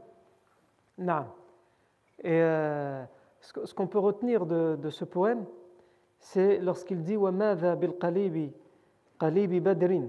non. 0.99 1.27
Et 2.23 2.41
euh, 2.41 3.05
ce 3.41 3.75
qu'on 3.75 3.87
peut 3.87 3.99
retenir 3.99 4.47
de, 4.47 4.77
de 4.81 4.91
ce 4.91 5.05
poème, 5.05 5.45
c'est 6.19 6.59
lorsqu'il 6.59 7.03
dit 7.03 7.17
وَمَاذَا 7.17 7.75
بِالْقَلِيبِ 7.75 8.51
قَلِيبِ 9.19 9.62
بَدْرٍ 9.62 10.09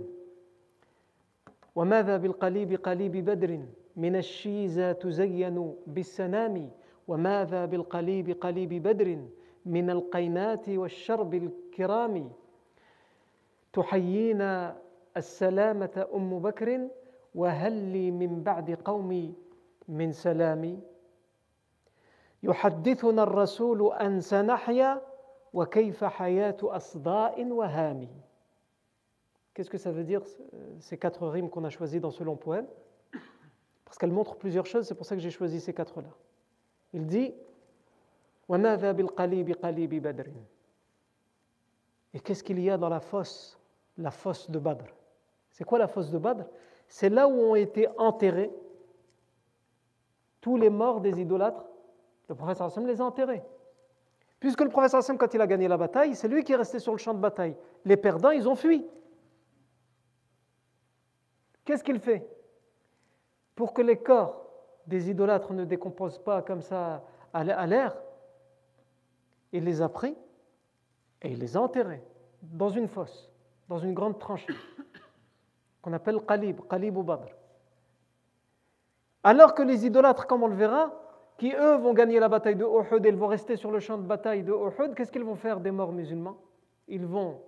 وماذا 1.74 2.16
بالقليب 2.16 2.72
قليب 2.72 3.16
بدر؟ 3.24 3.60
من 3.96 4.16
الشيزة 4.16 4.92
تزين 4.92 5.74
بالسنام. 5.86 6.70
وماذا 7.08 7.64
بالقليب 7.64 8.30
قليب 8.40 8.82
بدر؟ 8.82 9.18
من 9.66 9.90
القينات 9.90 10.68
والشرب 10.68 11.34
الكرام. 11.34 12.32
تحيينا 13.72 14.76
السلامة 15.16 16.06
أم 16.14 16.38
بكر 16.38 16.88
وهل 17.34 17.72
لي 17.72 18.10
من 18.10 18.42
بعد 18.42 18.70
قومي 18.84 19.34
من 19.88 20.12
سلامي 20.12 20.78
يحدثنا 22.42 23.22
الرسول 23.22 23.92
أن 23.92 24.20
سنحيا 24.20 25.02
وكيف 25.52 26.04
حياة 26.04 26.56
أصداء 26.62 27.46
وهام 27.46 28.08
Qu'est-ce 29.54 29.70
que 29.70 29.78
ça 29.78 29.90
veut 29.92 30.04
dire, 30.04 30.22
ces 30.80 30.96
quatre 30.96 31.26
rimes 31.26 31.50
qu'on 31.50 31.64
a 31.64 31.70
choisies 31.70 32.00
dans 32.00 32.10
ce 32.10 32.24
long 32.24 32.36
poème? 32.36 32.66
Parce 33.84 33.98
qu'elles 33.98 34.12
montrent 34.12 34.36
plusieurs 34.36 34.64
choses, 34.64 34.86
c'est 34.86 34.94
pour 34.94 35.04
ça 35.04 35.14
que 35.14 35.20
j'ai 35.20 35.30
choisi 35.30 35.60
ces 35.60 35.74
quatre-là. 35.74 36.08
Il 36.94 37.06
dit 37.06 37.34
Et 42.14 42.20
qu'est-ce 42.20 42.42
qu'il 42.42 42.60
y 42.60 42.70
a 42.70 42.78
dans 42.78 42.88
la 42.88 43.00
fosse 43.00 43.58
La 43.98 44.10
fosse 44.10 44.50
de 44.50 44.58
Badr? 44.58 44.86
C'est 45.50 45.64
quoi 45.64 45.78
la 45.78 45.88
fosse 45.88 46.10
de 46.10 46.18
Badr? 46.18 46.44
C'est 46.88 47.10
là 47.10 47.28
où 47.28 47.32
ont 47.32 47.54
été 47.54 47.88
enterrés 47.98 48.50
tous 50.40 50.56
les 50.56 50.70
morts 50.70 51.00
des 51.00 51.20
idolâtres. 51.20 51.66
Le 52.28 52.34
professeur 52.34 52.66
Hassan 52.66 52.86
les 52.86 53.00
a 53.00 53.04
enterrés. 53.04 53.42
Puisque 54.40 54.62
le 54.62 54.70
professeur 54.70 54.98
Hassan, 54.98 55.16
quand 55.16 55.32
il 55.34 55.40
a 55.40 55.46
gagné 55.46 55.68
la 55.68 55.76
bataille, 55.76 56.14
c'est 56.14 56.28
lui 56.28 56.44
qui 56.44 56.52
est 56.52 56.56
resté 56.56 56.78
sur 56.78 56.92
le 56.92 56.98
champ 56.98 57.14
de 57.14 57.20
bataille. 57.20 57.56
Les 57.84 57.96
perdants, 57.96 58.30
ils 58.30 58.48
ont 58.48 58.56
fui. 58.56 58.86
Qu'est-ce 61.64 61.84
qu'il 61.84 62.00
fait 62.00 62.26
Pour 63.54 63.72
que 63.72 63.82
les 63.82 63.96
corps 63.96 64.46
des 64.86 65.10
idolâtres 65.10 65.52
ne 65.52 65.64
décomposent 65.64 66.18
pas 66.18 66.42
comme 66.42 66.62
ça 66.62 67.04
à 67.32 67.66
l'air, 67.66 67.96
il 69.52 69.64
les 69.64 69.80
a 69.80 69.88
pris 69.88 70.16
et 71.22 71.30
il 71.30 71.38
les 71.38 71.56
a 71.56 71.60
enterrés 71.60 72.02
dans 72.42 72.70
une 72.70 72.88
fosse, 72.88 73.30
dans 73.68 73.78
une 73.78 73.94
grande 73.94 74.18
tranchée, 74.18 74.54
qu'on 75.82 75.92
appelle 75.92 76.20
Qalib, 76.26 76.60
Qalib 76.68 76.96
ou 76.96 77.02
Badr. 77.02 77.28
Alors 79.22 79.54
que 79.54 79.62
les 79.62 79.86
idolâtres, 79.86 80.26
comme 80.26 80.42
on 80.42 80.48
le 80.48 80.56
verra, 80.56 80.92
qui 81.38 81.52
eux 81.54 81.76
vont 81.76 81.94
gagner 81.94 82.18
la 82.18 82.28
bataille 82.28 82.56
de 82.56 82.64
Uhud 82.64 83.04
et 83.04 83.08
ils 83.08 83.16
vont 83.16 83.28
rester 83.28 83.56
sur 83.56 83.70
le 83.70 83.78
champ 83.78 83.98
de 83.98 84.06
bataille 84.06 84.42
de 84.42 84.52
Uhud, 84.52 84.94
qu'est-ce 84.94 85.12
qu'ils 85.12 85.24
vont 85.24 85.36
faire 85.36 85.60
des 85.60 85.70
morts 85.70 85.92
musulmans? 85.92 86.36
Ils 86.88 87.06
vont, 87.06 87.40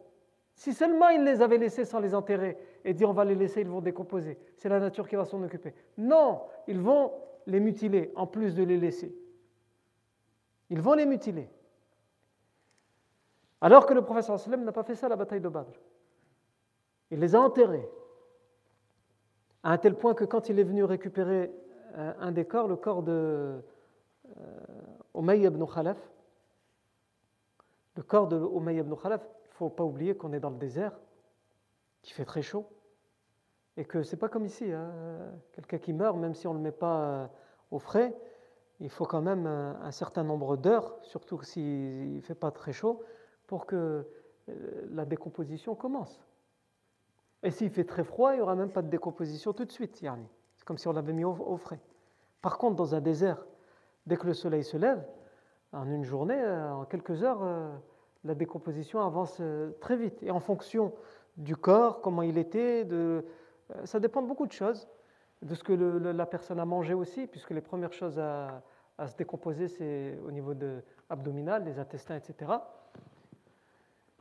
si 0.54 0.72
seulement 0.72 1.08
ils 1.08 1.24
les 1.24 1.42
avaient 1.42 1.58
laissés 1.58 1.84
sans 1.84 1.98
les 1.98 2.14
enterrer 2.14 2.56
et 2.84 2.94
dire 2.94 3.10
on 3.10 3.12
va 3.12 3.24
les 3.24 3.34
laisser, 3.34 3.62
ils 3.62 3.68
vont 3.68 3.80
décomposer, 3.80 4.38
c'est 4.56 4.68
la 4.68 4.78
nature 4.78 5.08
qui 5.08 5.16
va 5.16 5.24
s'en 5.24 5.42
occuper. 5.42 5.74
Non, 5.98 6.42
ils 6.68 6.80
vont 6.80 7.12
les 7.46 7.60
mutiler 7.60 8.12
en 8.14 8.26
plus 8.26 8.54
de 8.54 8.62
les 8.62 8.78
laisser. 8.78 9.14
Ils 10.70 10.80
vont 10.80 10.94
les 10.94 11.06
mutiler. 11.06 11.50
Alors 13.60 13.86
que 13.86 13.94
le 13.94 14.02
professeur 14.02 14.38
n'a 14.58 14.72
pas 14.72 14.82
fait 14.82 14.94
ça 14.94 15.06
à 15.06 15.08
la 15.08 15.16
bataille 15.16 15.40
de 15.40 15.48
Badr. 15.48 15.72
Il 17.10 17.20
les 17.20 17.34
a 17.34 17.40
enterrés. 17.40 17.88
À 19.62 19.72
un 19.72 19.78
tel 19.78 19.94
point 19.94 20.14
que 20.14 20.24
quand 20.24 20.48
il 20.48 20.58
est 20.58 20.64
venu 20.64 20.84
récupérer 20.84 21.50
euh, 21.96 22.12
un 22.18 22.32
des 22.32 22.44
corps, 22.44 22.68
le 22.68 22.76
corps 22.76 23.02
de 23.02 23.62
euh, 24.36 25.24
ibn 25.24 25.64
Khalaf, 25.64 25.96
le 27.96 28.02
corps 28.02 28.28
de 28.28 28.36
ibn 28.36 28.94
Khalaf, 28.96 29.22
il 29.22 29.43
faut 29.54 29.70
pas 29.70 29.84
oublier 29.84 30.16
qu'on 30.16 30.32
est 30.32 30.40
dans 30.40 30.50
le 30.50 30.58
désert, 30.58 30.92
qu'il 32.02 32.14
fait 32.14 32.24
très 32.24 32.42
chaud, 32.42 32.66
et 33.76 33.84
que 33.84 34.02
c'est 34.02 34.16
pas 34.16 34.28
comme 34.28 34.44
ici, 34.44 34.70
hein. 34.70 34.92
quelqu'un 35.52 35.78
qui 35.78 35.92
meurt, 35.92 36.16
même 36.16 36.34
si 36.34 36.46
on 36.46 36.52
ne 36.52 36.58
le 36.58 36.62
met 36.62 36.72
pas 36.72 37.00
euh, 37.00 37.26
au 37.70 37.78
frais, 37.78 38.16
il 38.80 38.90
faut 38.90 39.06
quand 39.06 39.22
même 39.22 39.46
un, 39.46 39.90
certain 39.90 40.24
nombre 40.24 40.56
d'heures, 40.56 40.98
surtout 41.02 41.40
s'il 41.42 42.16
ne 42.16 42.20
fait 42.20 42.34
pas 42.34 42.50
très 42.50 42.72
chaud, 42.72 43.02
pour 43.46 43.66
que 43.66 44.06
euh, 44.48 44.86
la 44.90 45.04
décomposition 45.04 45.74
commence. 45.74 46.24
Et 47.42 47.50
s'il 47.50 47.70
fait 47.70 47.84
très 47.84 48.04
froid, 48.04 48.32
il 48.32 48.36
n'y 48.36 48.42
aura 48.42 48.56
même 48.56 48.70
pas 48.70 48.82
de 48.82 48.88
décomposition 48.88 49.52
tout 49.52 49.64
de 49.64 49.72
suite. 49.72 49.96
C'est 49.96 50.64
comme 50.64 50.78
si 50.78 50.88
on 50.88 50.92
l'avait 50.92 51.12
mis 51.12 51.24
au, 51.24 51.56
frais. 51.56 51.80
Par 52.40 52.58
contre, 52.58 52.76
dans 52.76 52.94
un 52.94 53.00
désert, 53.00 53.44
dès 54.06 54.16
que 54.16 54.26
le 54.26 54.34
soleil 54.34 54.64
se 54.64 54.76
lève, 54.76 55.04
en 55.72 55.86
une 55.90 56.04
journée, 56.04 56.40
euh, 56.40 56.74
en 56.74 56.84
quelques 56.84 57.22
heures, 57.22 57.42
euh, 57.42 57.70
la 58.24 58.34
décomposition 58.34 59.00
avance 59.00 59.40
très 59.80 59.96
vite. 59.96 60.22
Et 60.22 60.30
en 60.30 60.40
fonction 60.40 60.92
du 61.36 61.56
corps, 61.56 62.00
comment 62.00 62.22
il 62.22 62.38
était, 62.38 62.84
de, 62.84 63.24
ça 63.84 64.00
dépend 64.00 64.22
de 64.22 64.28
beaucoup 64.28 64.46
de 64.46 64.52
choses 64.52 64.88
de 65.42 65.54
ce 65.54 65.62
que 65.62 65.72
la 65.72 66.26
personne 66.26 66.58
a 66.58 66.64
mangé 66.64 66.94
aussi, 66.94 67.26
puisque 67.26 67.50
les 67.50 67.60
premières 67.60 67.92
choses 67.92 68.18
à, 68.18 68.62
se 69.06 69.16
décomposer, 69.16 69.68
c'est 69.68 70.18
au 70.26 70.30
niveau 70.30 70.54
abdominal, 71.10 71.64
les 71.64 71.78
intestins, 71.78 72.16
etc. 72.16 72.52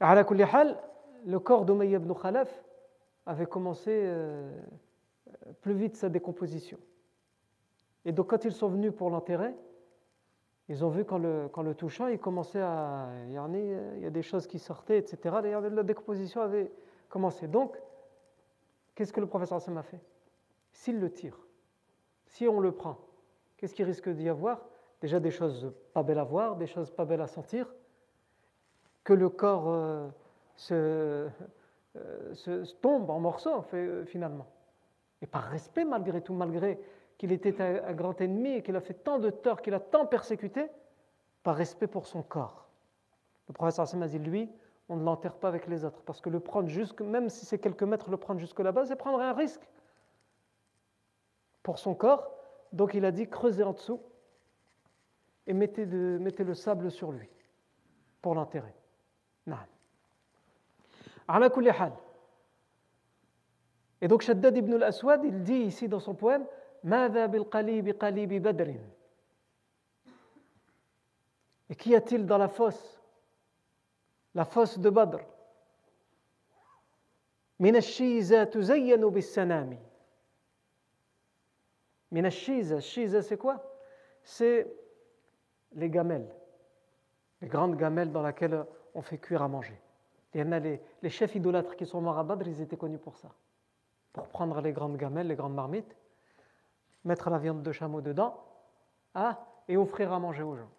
Le 0.01 1.37
corps 1.39 1.63
d'Umayy 1.63 1.93
ibn 1.93 2.11
Khalaf 2.13 2.49
avait 3.25 3.45
commencé 3.45 3.91
euh, 3.93 4.51
plus 5.61 5.73
vite 5.73 5.95
sa 5.95 6.09
décomposition. 6.09 6.77
Et 8.03 8.11
donc 8.11 8.31
quand 8.31 8.43
ils 8.43 8.51
sont 8.51 8.67
venus 8.67 8.91
pour 8.93 9.09
l'enterrer, 9.09 9.53
ils 10.73 10.83
ont 10.83 10.89
vu 10.89 11.05
qu'en 11.05 11.19
le, 11.19 11.51
le 11.55 11.75
touchant, 11.75 12.07
il 12.07 12.17
commençait 12.17 12.59
à... 12.59 13.09
Il 13.27 14.01
y 14.01 14.05
a 14.07 14.09
des 14.09 14.21
choses 14.23 14.47
qui 14.47 14.57
sortaient, 14.57 14.97
etc. 14.97 15.35
La 15.43 15.83
décomposition 15.83 16.41
avait 16.41 16.71
commencé. 17.09 17.47
Donc, 17.47 17.77
qu'est-ce 18.95 19.13
que 19.13 19.19
le 19.19 19.27
professeur 19.27 19.61
Sam 19.61 19.77
a 19.77 19.83
fait? 19.83 20.01
S'il 20.71 20.99
le 20.99 21.11
tire, 21.11 21.37
si 22.25 22.47
on 22.47 22.59
le 22.59 22.71
prend, 22.71 22.97
qu'est-ce 23.55 23.75
qu'il 23.75 23.85
risque 23.85 24.09
d'y 24.09 24.27
avoir? 24.27 24.65
Déjà 24.99 25.19
des 25.19 25.29
choses 25.29 25.71
pas 25.93 26.01
belles 26.01 26.17
à 26.17 26.23
voir, 26.23 26.55
des 26.55 26.65
choses 26.65 26.89
pas 26.89 27.05
belles 27.05 27.21
à 27.21 27.27
sentir, 27.27 27.71
que 29.03 29.13
le 29.13 29.29
corps 29.29 29.69
euh, 29.69 30.07
euh, 30.71 31.29
se, 32.33 32.73
tombe 32.81 33.11
en 33.11 33.19
morceaux 33.19 33.63
euh, 33.75 34.05
finalement. 34.05 34.47
Et 35.21 35.27
par 35.27 35.43
respect 35.43 35.85
malgré 35.85 36.21
tout, 36.21 36.33
malgré 36.33 36.79
qu'il 37.23 37.31
était 37.31 37.61
un, 37.61 37.93
grand 37.93 38.19
ennemi 38.19 38.49
et 38.49 38.61
qu'il 38.61 38.75
a 38.75 38.81
fait 38.81 38.95
tant 38.95 39.17
de 39.17 39.29
tort, 39.29 39.61
qu'il 39.61 39.73
a 39.73 39.79
tant 39.79 40.05
persécuté, 40.05 40.69
par 41.41 41.55
respect 41.55 41.87
pour 41.87 42.05
son 42.05 42.21
corps. 42.21 42.67
Le 43.47 43.53
professeur 43.53 43.83
Hassan 43.83 44.03
a 44.03 44.09
dit, 44.09 44.19
lui, 44.19 44.51
on 44.89 44.97
ne 44.97 45.05
l'enterre 45.05 45.35
pas 45.35 45.47
avec 45.47 45.67
les 45.67 45.85
autres, 45.85 46.01
parce 46.01 46.19
que 46.19 46.29
le 46.29 46.41
prendre 46.41 46.67
jusque, 46.67 46.99
même 46.99 47.29
si 47.29 47.45
c'est 47.45 47.59
quelques 47.59 47.83
mètres, 47.83 48.09
le 48.09 48.17
prendre 48.17 48.41
jusque 48.41 48.59
là-bas, 48.59 48.87
c'est 48.87 48.97
prendre 48.97 49.21
un 49.21 49.31
risque 49.31 49.65
pour 51.61 51.79
son 51.79 51.95
corps. 51.95 52.29
Donc 52.73 52.93
il 52.93 53.05
a 53.05 53.11
dit 53.11 53.29
creusez 53.29 53.63
en 53.63 53.71
dessous 53.71 54.01
et 55.47 55.53
mettez, 55.53 55.85
le 55.85 56.53
sable 56.53 56.91
sur 56.91 57.13
lui 57.13 57.29
pour 58.21 58.35
l'enterrer. 58.35 58.75
Et 64.01 64.09
donc 64.09 64.23
Shaddad 64.23 64.57
ibn 64.57 64.73
al-Aswad, 64.73 65.23
il 65.23 65.41
dit 65.41 65.59
ici 65.59 65.87
dans 65.87 66.01
son 66.01 66.15
poème 66.15 66.45
Et 71.70 71.76
qu'y 71.76 71.94
a-t-il 71.94 72.26
dans 72.26 72.38
la 72.38 72.48
fosse 72.48 73.00
La 74.34 74.44
fosse 74.44 74.78
de 74.78 74.90
Badr. 74.90 75.18
من 77.60 77.76
الشيزة 77.76 78.44
تزين 78.44 79.10
بالسنام 79.10 79.78
Mina 82.10 82.30
shiza, 82.30 82.80
c'est 83.22 83.36
quoi 83.36 83.62
C'est 84.22 84.66
les 85.72 85.90
gamelles, 85.90 86.34
les 87.42 87.48
grandes 87.48 87.76
gamelles 87.76 88.10
dans 88.10 88.22
lesquelles 88.22 88.64
on 88.94 89.02
fait 89.02 89.18
cuire 89.18 89.42
à 89.42 89.48
manger. 89.48 89.78
Il 90.32 90.40
y 90.40 90.42
en 90.42 90.52
a 90.52 90.58
les, 90.58 90.80
chefs 91.08 91.34
idolâtres 91.34 91.76
qui 91.76 91.86
sont 91.86 92.00
morts 92.00 92.18
à 92.18 92.24
Badr, 92.24 92.48
ils 92.48 92.60
étaient 92.60 92.76
connus 92.76 92.98
pour 92.98 93.16
ça. 93.16 93.28
Pour 94.12 94.28
prendre 94.28 94.60
les 94.60 94.72
grandes 94.72 94.96
gamelles, 94.96 95.26
les 95.26 95.36
grandes 95.36 95.54
marmites, 95.54 95.94
mettre 97.05 97.29
la 97.29 97.37
viande 97.37 97.63
de 97.63 97.71
chameau 97.71 98.01
dedans 98.01 98.43
hein, 99.15 99.37
et 99.67 99.77
offrir 99.77 100.11
à 100.13 100.19
manger 100.19 100.43
aux 100.43 100.55
gens. 100.55 100.69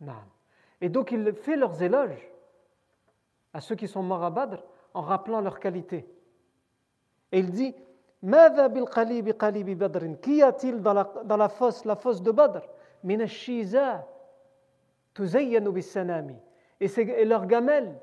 Non. 0.00 0.14
Et 0.80 0.88
donc 0.88 1.12
il 1.12 1.32
fait 1.34 1.56
leurs 1.56 1.82
éloges 1.82 2.30
à 3.52 3.60
ceux 3.60 3.74
qui 3.74 3.88
sont 3.88 4.02
morts 4.02 4.24
à 4.24 4.30
Badr 4.30 4.62
en 4.94 5.02
rappelant 5.02 5.40
leurs 5.40 5.60
qualités. 5.60 6.06
Et 7.32 7.38
il 7.38 7.50
dit 7.50 7.74
Qu'y 8.22 10.42
a-t-il 10.42 10.82
dans 10.82 11.36
la, 11.36 11.48
fosse, 11.48 11.86
la 11.86 11.96
fosse 11.96 12.22
de 12.22 12.30
Badr? 12.30 12.60
Et 16.80 16.88
c'est 16.88 17.24
leurs 17.24 17.46
gamelles 17.46 17.98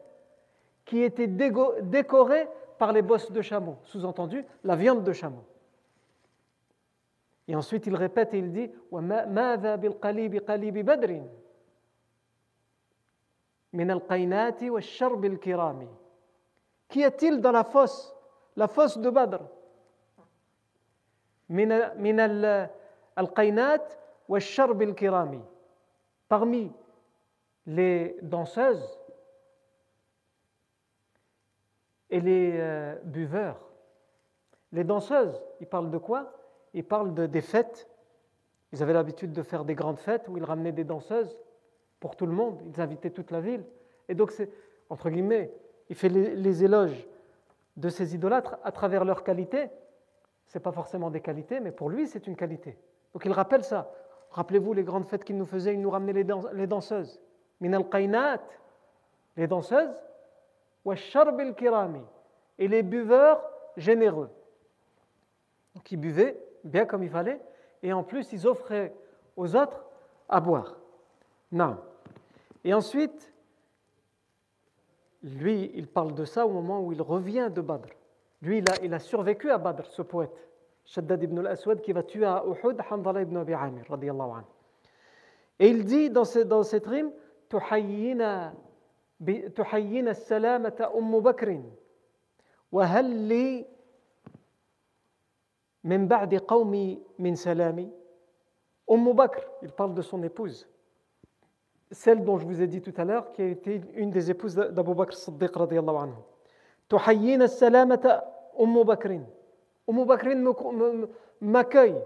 qui 0.86 1.04
étaient 1.04 1.28
décorées 1.28 2.48
par 2.80 2.94
les 2.94 3.04
bosses 3.04 3.32
de 3.32 3.42
chameau, 3.42 3.78
sous-entendu 3.84 4.44
la 4.64 4.76
viande 4.76 5.04
de 5.04 5.14
chameau. 5.14 5.44
Et 7.48 7.56
ensuite, 7.56 7.86
il 7.88 7.96
répète 7.96 8.34
et 8.34 8.40
il 8.40 8.52
dit 8.52 8.72
Qu'y 16.90 17.04
a-t-il 17.04 17.42
dans 17.42 17.52
la 17.52 17.64
fosse, 17.64 18.16
la 18.56 18.68
fosse 18.68 18.98
de 18.98 19.10
Badr? 19.10 19.44
Parmi 26.28 26.72
les 27.66 28.18
danseuses 28.22 29.00
et 32.10 32.20
les 32.20 32.52
euh, 32.56 32.96
buveurs. 33.04 33.60
Les 34.72 34.84
danseuses, 34.84 35.42
il 35.62 35.68
parle 35.68 35.90
de 35.92 35.98
quoi? 35.98 36.34
Ils 36.78 36.84
parlent 36.84 37.16
de, 37.16 37.26
des 37.26 37.42
fêtes. 37.42 37.90
Ils 38.72 38.84
avaient 38.84 38.94
l'habitude 38.94 39.34
de 39.34 39.42
faire 39.42 39.66
des 39.66 39.74
grandes 39.74 39.98
fêtes 39.98 40.28
où 40.28 40.38
ils 40.38 40.44
ramenaient 40.44 40.72
des 40.72 40.84
danseuses 40.84 41.36
pour 42.00 42.16
tout 42.16 42.28
le 42.28 42.34
monde. 42.34 42.62
Ils 42.68 42.80
invitaient 42.80 43.10
toute 43.10 43.32
la 43.32 43.42
ville. 43.42 43.66
Et 44.08 44.14
donc, 44.14 44.30
c'est, 44.30 44.52
entre 44.92 45.10
guillemets, 45.10 45.52
il 45.90 45.96
fait 45.96 46.08
les, 46.10 46.64
éloges 46.64 47.08
de 47.78 47.90
ces 47.90 48.14
idolâtres 48.14 48.58
à 48.64 48.72
travers 48.72 49.06
leurs 49.06 49.24
qualités. 49.24 49.70
Ce 50.46 50.56
n'est 50.56 50.62
pas 50.62 50.72
forcément 50.72 51.10
des 51.10 51.20
qualités, 51.20 51.60
mais 51.60 51.72
pour 51.72 51.90
lui, 51.90 52.06
c'est 52.06 52.28
une 52.28 52.36
qualité. 52.36 52.78
Donc 53.14 53.26
il 53.26 53.32
rappelle 53.32 53.64
ça. 53.64 53.92
Rappelez-vous 54.30 54.74
les 54.74 54.84
grandes 54.84 55.08
fêtes 55.08 55.24
qu'il 55.24 55.38
nous 55.38 55.46
faisait, 55.48 55.74
il 55.74 55.82
nous 55.82 55.90
ramenait 55.90 56.14
les, 56.14 56.28
les 56.54 56.68
danseuses. 56.68 57.20
Min 57.60 57.74
al 57.74 58.40
les 59.36 59.48
danseuses, 59.48 60.06
wa 60.86 60.96
kirami, 60.96 62.04
et 62.60 62.68
les 62.68 62.84
buveurs 62.84 63.42
généreux. 63.78 64.30
Donc 65.74 65.92
ils 65.92 65.98
buvaient 65.98 66.38
bien 66.65 66.87
comme 66.87 67.03
il 67.03 67.11
fallait, 67.11 67.41
et 67.83 67.93
en 67.93 68.03
plus 68.03 68.33
ils 68.33 68.47
offraient 68.47 68.95
aux 69.37 69.57
autres 69.57 69.85
à 70.29 70.41
boire. 70.41 70.77
Non. 71.51 71.79
Et 72.65 72.73
ensuite, 72.75 73.33
lui, 75.23 75.71
il 75.75 75.87
parle 75.87 76.15
de 76.15 76.25
ça 76.25 76.47
au 76.47 76.51
moment 76.51 76.81
où 76.81 76.93
il 76.93 77.03
revient 77.03 77.51
de 77.53 77.61
Badr. 77.61 77.89
Lui, 78.41 78.59
il 78.59 78.71
a, 78.71 78.75
il 78.83 78.93
a 78.95 78.99
survécu 78.99 79.51
à 79.51 79.59
Badr, 79.59 79.87
ce 79.87 80.03
poète. 80.03 80.49
Shaddad 80.85 81.23
ibn 81.23 81.39
al-Aswad 81.39 81.81
qui 81.81 81.93
va 81.93 82.03
tuer 82.03 82.25
à 82.25 82.43
Uhud 82.45 82.77
Hamdallah 82.91 83.23
ibn 83.23 83.37
Abi 83.37 83.55
Amir, 83.55 83.85
radiallahu 83.89 84.31
anhu. 84.31 84.45
Et 85.61 85.69
il 85.69 85.85
dit 85.85 86.11
dans, 86.11 86.25
ce, 86.25 86.41
dans 86.41 86.63
cette 86.65 86.87
rime 86.87 87.13
تحيينا 87.53 88.55
تحيينا 89.57 90.11
السلامة 90.11 90.91
أم 90.95 91.21
بكر 91.21 91.63
وهل 92.73 93.05
لي 93.05 93.67
من 95.87 96.09
بعد 96.09 96.35
قومي 96.35 97.03
من 97.19 97.35
سلامي 97.35 97.91
أم 98.91 99.13
بكر 99.13 99.49
il 99.63 99.73
parle 99.73 99.95
de 99.95 100.03
son 100.03 100.23
épouse 100.23 100.69
celle 101.93 102.25
dont 102.25 102.39
je 102.39 102.47
vous 102.47 102.63
ai 102.63 102.67
dit 102.67 102.81
tout 102.81 102.95
à 102.97 103.05
l'heure, 103.05 103.33
qui 103.33 103.43
a 103.43 103.47
été 103.47 103.83
une 103.95 104.11
des 104.11 104.31
épouses 104.31 104.55
d'Abu 104.55 104.95
Bakr 104.95 105.15
Siddiq 105.15 105.55
radiallahu 105.55 105.97
anhu. 105.97 106.17
تحيينا 106.89 107.45
السلامة 107.45 108.23
أم 108.61 108.83
بكر 108.83 109.21
أم 109.91 110.05
بكر 110.05 111.09
m'accueille 111.41 111.97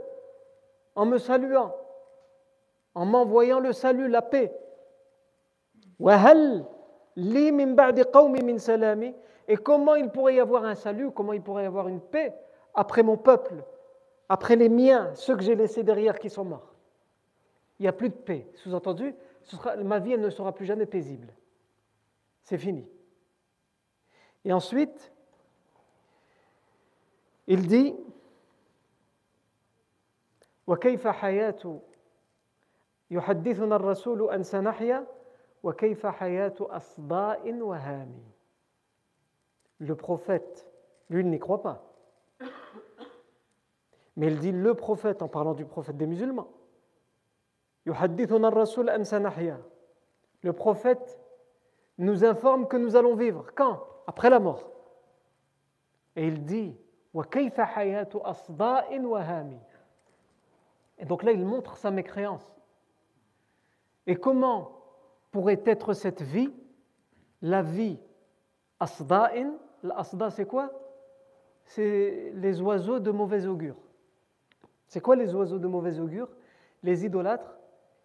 en 0.95 1.05
me 1.05 1.19
saluant, 1.19 1.75
en 2.95 3.05
m'envoyant 3.05 3.61
le 3.61 3.73
salut, 3.73 4.09
la 4.09 4.23
paix. 4.23 4.53
وهل 6.01 6.64
لي 7.16 7.51
من 7.51 7.75
بعد 7.75 8.01
قومي 8.01 8.42
من 8.42 8.59
سلامي 8.59 9.14
Et 9.49 9.57
comment 9.57 9.95
il 9.95 10.11
pourrait 10.11 10.35
y 10.35 10.40
avoir 10.40 10.64
un 10.64 10.75
salut, 10.75 11.11
comment 11.12 11.33
il 11.33 11.40
pourrait 11.40 11.62
y 11.64 11.66
avoir 11.66 11.87
une 11.87 12.01
paix 12.01 12.35
après 12.75 13.05
mon 13.05 13.16
peuple, 13.16 13.62
après 14.31 14.57
les 14.57 14.69
miens, 14.69 15.14
ceux 15.14 15.37
que 15.37 15.42
j'ai 15.42 15.55
laissés 15.55 15.83
derrière 15.83 16.19
qui 16.19 16.31
sont 16.31 16.45
morts 16.45 16.75
Il 17.79 17.83
n'y 17.83 17.88
a 17.88 17.92
plus 17.92 18.09
de 18.09 18.14
paix. 18.14 18.49
Sous-entendu, 18.55 19.14
ma 19.85 19.99
vie 19.99 20.12
elle 20.12 20.21
ne 20.21 20.31
sera 20.31 20.53
plus 20.53 20.66
jamais 20.66 20.87
paisible. 20.87 21.33
C'est 22.42 22.59
fini. 22.59 22.87
Et 24.45 24.53
ensuite, 24.53 25.12
il 27.47 27.66
dit 27.66 27.95
وكيف 30.66 31.07
حياة 31.09 31.81
يحدثنا 33.11 33.77
الرسول 33.77 34.31
أن 34.31 34.42
سنحيا 34.42 35.07
وكيف 35.62 36.07
حياة 36.07 36.55
أصداء 36.61 37.53
وهامي 37.53 38.23
Le 39.79 39.95
prophète, 39.95 40.66
lui, 41.11 41.21
il 41.21 41.29
n'y 41.29 41.38
croit 41.38 41.61
pas. 41.61 41.85
Mais 44.15 44.28
il 44.28 44.39
dit 44.39 44.52
le 44.52 44.74
prophète 44.74 45.21
en 45.21 45.28
parlant 45.28 45.54
du 45.54 45.65
prophète 45.65 45.97
des 45.97 46.08
musulmans. 46.08 46.47
Le 50.43 50.54
prophète 50.54 51.19
nous 51.97 52.26
informe 52.26 52.67
que 52.67 52.78
nous 52.78 52.95
allons 52.95 53.15
vivre. 53.15 53.47
Quand? 53.56 53.84
Après 54.08 54.30
la 54.30 54.39
mort. 54.39 54.71
Et 56.15 56.28
il 56.28 56.45
dit 56.45 56.78
Et 57.13 57.17
donc 61.06 61.24
là, 61.24 61.32
il 61.32 61.45
montre 61.45 61.78
sa 61.78 61.91
mécréance. 61.91 62.56
Et 64.08 64.15
comment 64.15 64.71
pourrait 65.32 65.62
être 65.65 65.93
cette 65.93 66.21
vie? 66.21 66.54
La 67.41 67.62
vie 67.62 68.00
asda'in. 68.80 69.54
L'asda, 69.84 70.30
c'est 70.30 70.45
quoi? 70.45 70.71
C'est 71.63 72.32
les 72.36 72.62
oiseaux 72.62 73.00
de 73.00 73.12
mauvais 73.12 73.47
augure. 73.47 73.78
C'est 74.91 74.99
quoi 74.99 75.15
les 75.15 75.34
oiseaux 75.34 75.58
de 75.58 75.67
mauvais 75.67 76.01
augure? 76.01 76.27
Les 76.84 77.06
idolâtres? 77.06 77.58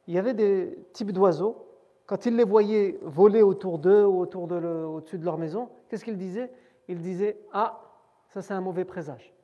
Il 0.07 0.15
y 0.15 0.19
avait 0.19 0.35
des 0.35 0.79
types 0.93 1.11
d'oiseaux, 1.11 1.67
quand 2.07 2.27
ils 2.27 2.37
les 2.37 2.45
voyaient 2.45 2.97
voler 3.03 3.43
autour 3.43 3.81
d'eux 3.81 4.05
ou 4.05 4.21
autour 4.21 4.47
de 4.47 4.55
au-dessus 4.55 5.19
de 5.19 5.25
leur 5.25 5.37
maison, 5.37 5.69
qu'est-ce 5.89 6.05
qu'ils 6.05 6.17
disaient? 6.17 6.49
Ils 6.87 7.01
disaient 7.01 7.41
Ah, 7.53 7.81
ça 8.29 8.41
c'est 8.41 8.55
un 8.55 8.61
mauvais 8.61 8.85
présage. 8.85 9.35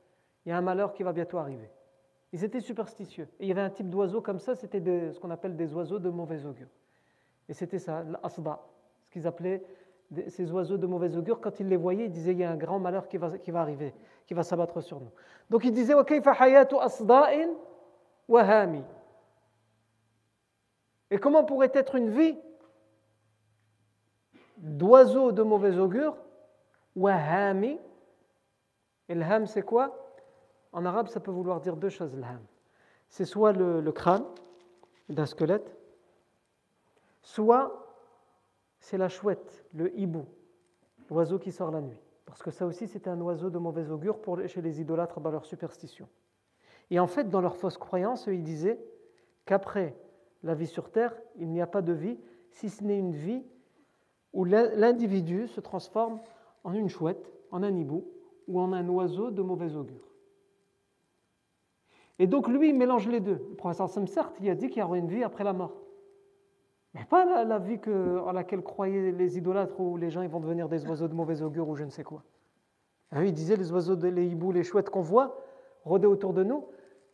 Il 0.45 0.49
y 0.49 0.51
a 0.53 0.57
un 0.57 0.61
malheur 0.61 0.93
qui 0.93 1.03
va 1.03 1.11
bientôt 1.11 1.37
arriver. 1.37 1.69
Ils 2.31 2.45
étaient 2.45 2.61
superstitieux. 2.61 3.27
Et 3.41 3.43
il 3.43 3.49
y 3.49 3.51
avait 3.51 3.59
un 3.59 3.69
type 3.69 3.89
d'oiseau 3.89 4.21
comme 4.21 4.39
ça, 4.39 4.55
c'était 4.55 4.79
ce 5.11 5.19
qu'on 5.19 5.29
appelle 5.29 5.57
des 5.57 5.73
oiseaux 5.73 5.99
de 5.99 6.09
mauvais 6.09 6.45
augure. 6.45 6.69
Et 7.49 7.53
c'était 7.53 7.77
ça, 7.77 8.03
l'asda, 8.03 8.61
ce 9.03 9.11
qu'ils 9.11 9.27
appelaient 9.27 9.65
ces 10.27 10.51
oiseaux 10.51 10.77
de 10.77 10.85
mauvais 10.85 11.15
augure. 11.15 11.41
Quand 11.41 11.59
ils 11.59 11.67
les 11.67 11.77
voyaient, 11.77 12.05
ils 12.05 12.11
disaient 12.11 12.33
Il 12.33 12.39
y 12.39 12.43
a 12.43 12.51
un 12.51 12.57
grand 12.57 12.79
malheur 12.79 13.07
qui 13.07 13.17
va, 13.17 13.37
qui 13.37 13.51
va 13.51 13.61
arriver, 13.61 13.93
qui 14.27 14.33
va 14.33 14.43
s'abattre 14.43 14.81
sur 14.81 14.99
nous. 14.99 15.11
Donc 15.49 15.65
ils 15.65 15.73
disaient. 15.73 15.93
Et 21.11 21.19
comment 21.19 21.43
pourrait 21.43 21.71
être 21.73 21.95
une 21.95 22.09
vie 22.09 22.37
d'oiseau 24.57 25.31
de 25.31 25.43
mauvais 25.43 25.77
augure 25.77 26.17
Wahami. 26.95 27.79
Et 29.09 29.15
le 29.15 29.23
ham, 29.23 29.45
c'est 29.45 29.61
quoi? 29.61 29.99
En 30.71 30.85
arabe, 30.85 31.07
ça 31.07 31.19
peut 31.19 31.31
vouloir 31.31 31.59
dire 31.59 31.75
deux 31.75 31.89
choses, 31.89 32.15
le 32.15 32.23
ham. 32.23 32.41
C'est 33.09 33.25
soit 33.25 33.51
le, 33.51 33.91
crâne 33.91 34.25
d'un 35.09 35.25
squelette, 35.25 35.77
soit 37.21 37.82
c'est 38.83 38.97
la 38.97 39.07
chouette, 39.07 39.63
le 39.73 39.97
hibou, 39.97 40.25
l'oiseau 41.09 41.39
qui 41.39 41.53
sort 41.53 41.71
la 41.71 41.79
nuit. 41.79 42.01
Parce 42.25 42.43
que 42.43 42.51
ça 42.51 42.65
aussi, 42.65 42.85
c'était 42.85 43.09
un 43.09 43.21
oiseau 43.21 43.49
de 43.49 43.57
mauvais 43.57 43.89
augure 43.89 44.19
pour, 44.19 44.45
chez 44.45 44.61
les 44.61 44.81
idolâtres 44.81 45.21
dans 45.21 45.31
leur 45.31 45.45
superstition. 45.45 46.05
Et 46.91 46.99
en 46.99 47.07
fait, 47.07 47.29
dans 47.29 47.39
leur 47.39 47.55
fausse 47.55 47.77
croyance, 47.77 48.27
ils 48.27 48.43
disaient 48.43 48.83
qu'après 49.45 49.95
la 50.43 50.53
vie 50.53 50.67
sur 50.67 50.91
Terre, 50.91 51.15
il 51.37 51.47
n'y 51.47 51.61
a 51.61 51.65
pas 51.65 51.81
de 51.81 51.93
vie, 51.93 52.19
si 52.51 52.69
ce 52.69 52.83
n'est 52.83 52.99
une 52.99 53.13
vie 53.13 53.41
où 54.33 54.43
l'individu 54.43 55.47
se 55.47 55.61
transforme 55.61 56.19
en 56.65 56.73
une 56.73 56.89
chouette, 56.89 57.31
en 57.51 57.63
un 57.63 57.73
hibou 57.73 58.05
ou 58.49 58.59
en 58.59 58.73
un 58.73 58.87
oiseau 58.89 59.31
de 59.31 59.41
mauvais 59.41 59.77
augure. 59.77 60.11
Et 62.19 62.27
donc 62.27 62.49
lui, 62.49 62.69
il 62.69 62.75
mélange 62.75 63.07
les 63.07 63.21
deux. 63.21 63.47
Le 63.49 63.55
professeur 63.55 63.87
Sam, 63.87 64.07
certes, 64.07 64.35
il 64.41 64.49
a 64.49 64.55
dit 64.55 64.67
qu'il 64.67 64.81
y 64.81 64.83
aurait 64.83 64.99
une 64.99 65.07
vie 65.07 65.23
après 65.23 65.45
la 65.45 65.53
mort. 65.53 65.82
Mais 66.93 67.05
pas 67.05 67.43
la, 67.43 67.59
vie 67.59 67.79
que, 67.79 68.19
en 68.19 68.31
laquelle 68.31 68.61
croyaient 68.61 69.11
les 69.11 69.37
idolâtres 69.37 69.79
où 69.79 69.97
les 69.97 70.11
gens 70.11 70.21
ils 70.21 70.29
vont 70.29 70.39
devenir 70.39 70.69
des 70.69 70.85
oiseaux 70.85 71.07
de 71.07 71.13
mauvais 71.13 71.41
augure 71.41 71.67
ou 71.67 71.75
je 71.75 71.83
ne 71.83 71.89
sais 71.89 72.03
quoi. 72.03 72.23
Ah 73.11 73.23
il 73.23 73.33
disait 73.33 73.55
les 73.55 73.71
oiseaux, 73.71 73.95
les 73.95 74.27
hiboux, 74.27 74.51
les 74.51 74.63
chouettes 74.63 74.89
qu'on 74.89 75.01
voit 75.01 75.37
rôder 75.83 76.07
autour 76.07 76.33
de 76.33 76.43
nous, 76.43 76.67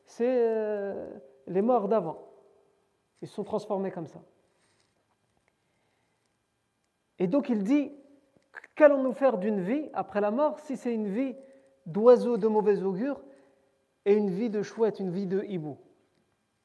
c'est 0.05 0.25
euh, 0.27 1.09
les 1.47 1.61
morts 1.61 1.87
d'avant. 1.87 2.29
Ils 3.21 3.27
se 3.27 3.35
sont 3.35 3.43
transformés 3.43 3.91
comme 3.91 4.07
ça. 4.07 4.21
Et 7.17 7.27
donc 7.27 7.49
il 7.49 7.63
dit, 7.63 7.91
qu'allons-nous 8.75 9.13
faire 9.13 9.37
d'une 9.37 9.61
vie 9.61 9.89
après 9.93 10.21
la 10.21 10.31
mort 10.31 10.59
si 10.59 10.77
c'est 10.77 10.93
une 10.93 11.07
vie 11.07 11.35
d'oiseau 11.85 12.37
de 12.37 12.47
mauvais 12.47 12.81
augure 12.83 13.21
et 14.05 14.13
une 14.13 14.29
vie 14.29 14.49
de 14.49 14.61
chouette, 14.61 14.99
une 14.99 15.11
vie 15.11 15.25
de 15.25 15.43
hibou 15.43 15.77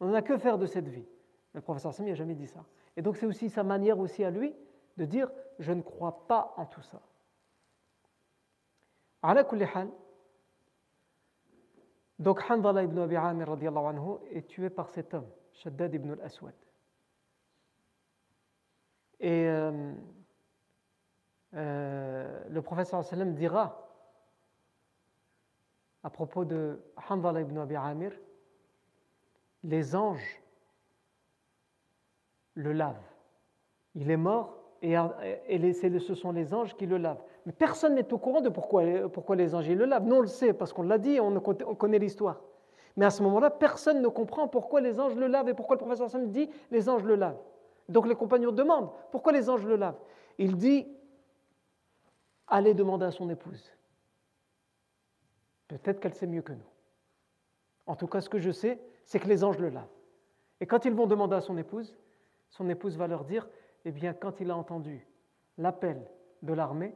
On 0.00 0.08
n'a 0.08 0.22
que 0.22 0.38
faire 0.38 0.58
de 0.58 0.66
cette 0.66 0.88
vie. 0.88 1.06
Le 1.54 1.60
professeur 1.60 1.92
Sami 1.92 2.10
n'a 2.10 2.16
jamais 2.16 2.34
dit 2.34 2.46
ça. 2.46 2.64
Et 2.96 3.02
donc 3.02 3.16
c'est 3.16 3.26
aussi 3.26 3.50
sa 3.50 3.62
manière 3.62 3.98
aussi 3.98 4.24
à 4.24 4.30
lui 4.30 4.54
de 4.96 5.04
dire, 5.04 5.30
je 5.58 5.72
ne 5.72 5.82
crois 5.82 6.26
pas 6.26 6.54
en 6.56 6.66
tout 6.66 6.82
ça. 6.82 7.00
Donc 12.18 12.48
Handala 12.48 12.84
ibn 12.84 12.98
Abi 12.98 13.16
Amir 13.16 13.48
est 14.30 14.46
tué 14.46 14.70
par 14.70 14.90
cet 14.90 15.14
homme. 15.14 15.28
Shaddad 15.52 15.94
ibn 15.94 16.10
al-Aswad. 16.12 16.54
Et 19.20 19.46
euh, 19.48 19.94
euh, 21.54 22.48
le 22.48 22.62
professeur 22.62 23.04
sallam 23.04 23.34
dira 23.34 23.84
à 26.02 26.10
propos 26.10 26.44
de 26.44 26.82
Hanzala 27.08 27.40
ibn 27.40 27.56
Abi 27.58 27.76
Amir, 27.76 28.12
les 29.62 29.96
anges 29.96 30.42
le 32.54 32.72
lavent. 32.72 33.02
Il 33.94 34.10
est 34.10 34.16
mort 34.16 34.56
et, 34.82 34.96
et 35.48 35.72
ce 35.72 36.14
sont 36.14 36.32
les 36.32 36.52
anges 36.52 36.74
qui 36.76 36.86
le 36.86 36.98
lavent. 36.98 37.22
Mais 37.46 37.52
personne 37.52 37.94
n'est 37.94 38.12
au 38.12 38.18
courant 38.18 38.40
de 38.40 38.48
pourquoi, 38.48 38.82
pourquoi 39.12 39.36
les 39.36 39.54
anges 39.54 39.68
le 39.68 39.84
lavent. 39.84 40.04
Nous, 40.04 40.16
on 40.16 40.20
le 40.20 40.26
sait 40.26 40.52
parce 40.52 40.72
qu'on 40.72 40.82
l'a 40.82 40.98
dit, 40.98 41.20
on 41.20 41.40
connaît 41.40 41.98
l'histoire. 41.98 42.40
Mais 42.96 43.06
à 43.06 43.10
ce 43.10 43.22
moment-là, 43.22 43.50
personne 43.50 44.00
ne 44.02 44.08
comprend 44.08 44.46
pourquoi 44.46 44.80
les 44.80 45.00
anges 45.00 45.16
le 45.16 45.26
lavent 45.26 45.48
et 45.48 45.54
pourquoi 45.54 45.76
le 45.76 45.80
professeur 45.80 46.10
Sam 46.10 46.30
dit 46.30 46.48
les 46.70 46.88
anges 46.88 47.04
le 47.04 47.16
lavent. 47.16 47.40
Donc 47.88 48.06
les 48.06 48.14
compagnons 48.14 48.52
demandent 48.52 48.90
pourquoi 49.10 49.32
les 49.32 49.50
anges 49.50 49.66
le 49.66 49.76
lavent? 49.76 49.98
Il 50.38 50.56
dit 50.56 50.86
allez 52.46 52.74
demander 52.74 53.06
à 53.06 53.10
son 53.10 53.28
épouse. 53.30 53.72
Peut-être 55.68 55.98
qu'elle 55.98 56.14
sait 56.14 56.26
mieux 56.26 56.42
que 56.42 56.52
nous. 56.52 56.70
En 57.86 57.96
tout 57.96 58.06
cas, 58.06 58.20
ce 58.20 58.28
que 58.28 58.38
je 58.38 58.50
sais, 58.50 58.78
c'est 59.04 59.18
que 59.18 59.28
les 59.28 59.44
anges 59.44 59.58
le 59.58 59.70
lavent. 59.70 59.88
Et 60.60 60.66
quand 60.66 60.84
ils 60.84 60.94
vont 60.94 61.06
demander 61.06 61.36
à 61.36 61.40
son 61.40 61.58
épouse, 61.58 61.96
son 62.54 62.68
épouse 62.68 62.96
va 62.96 63.08
leur 63.08 63.24
dire, 63.24 63.48
eh 63.84 63.90
bien, 63.90 64.14
quand 64.14 64.40
il 64.40 64.50
a 64.52 64.56
entendu 64.56 65.04
l'appel 65.58 66.08
de 66.42 66.52
l'armée, 66.52 66.94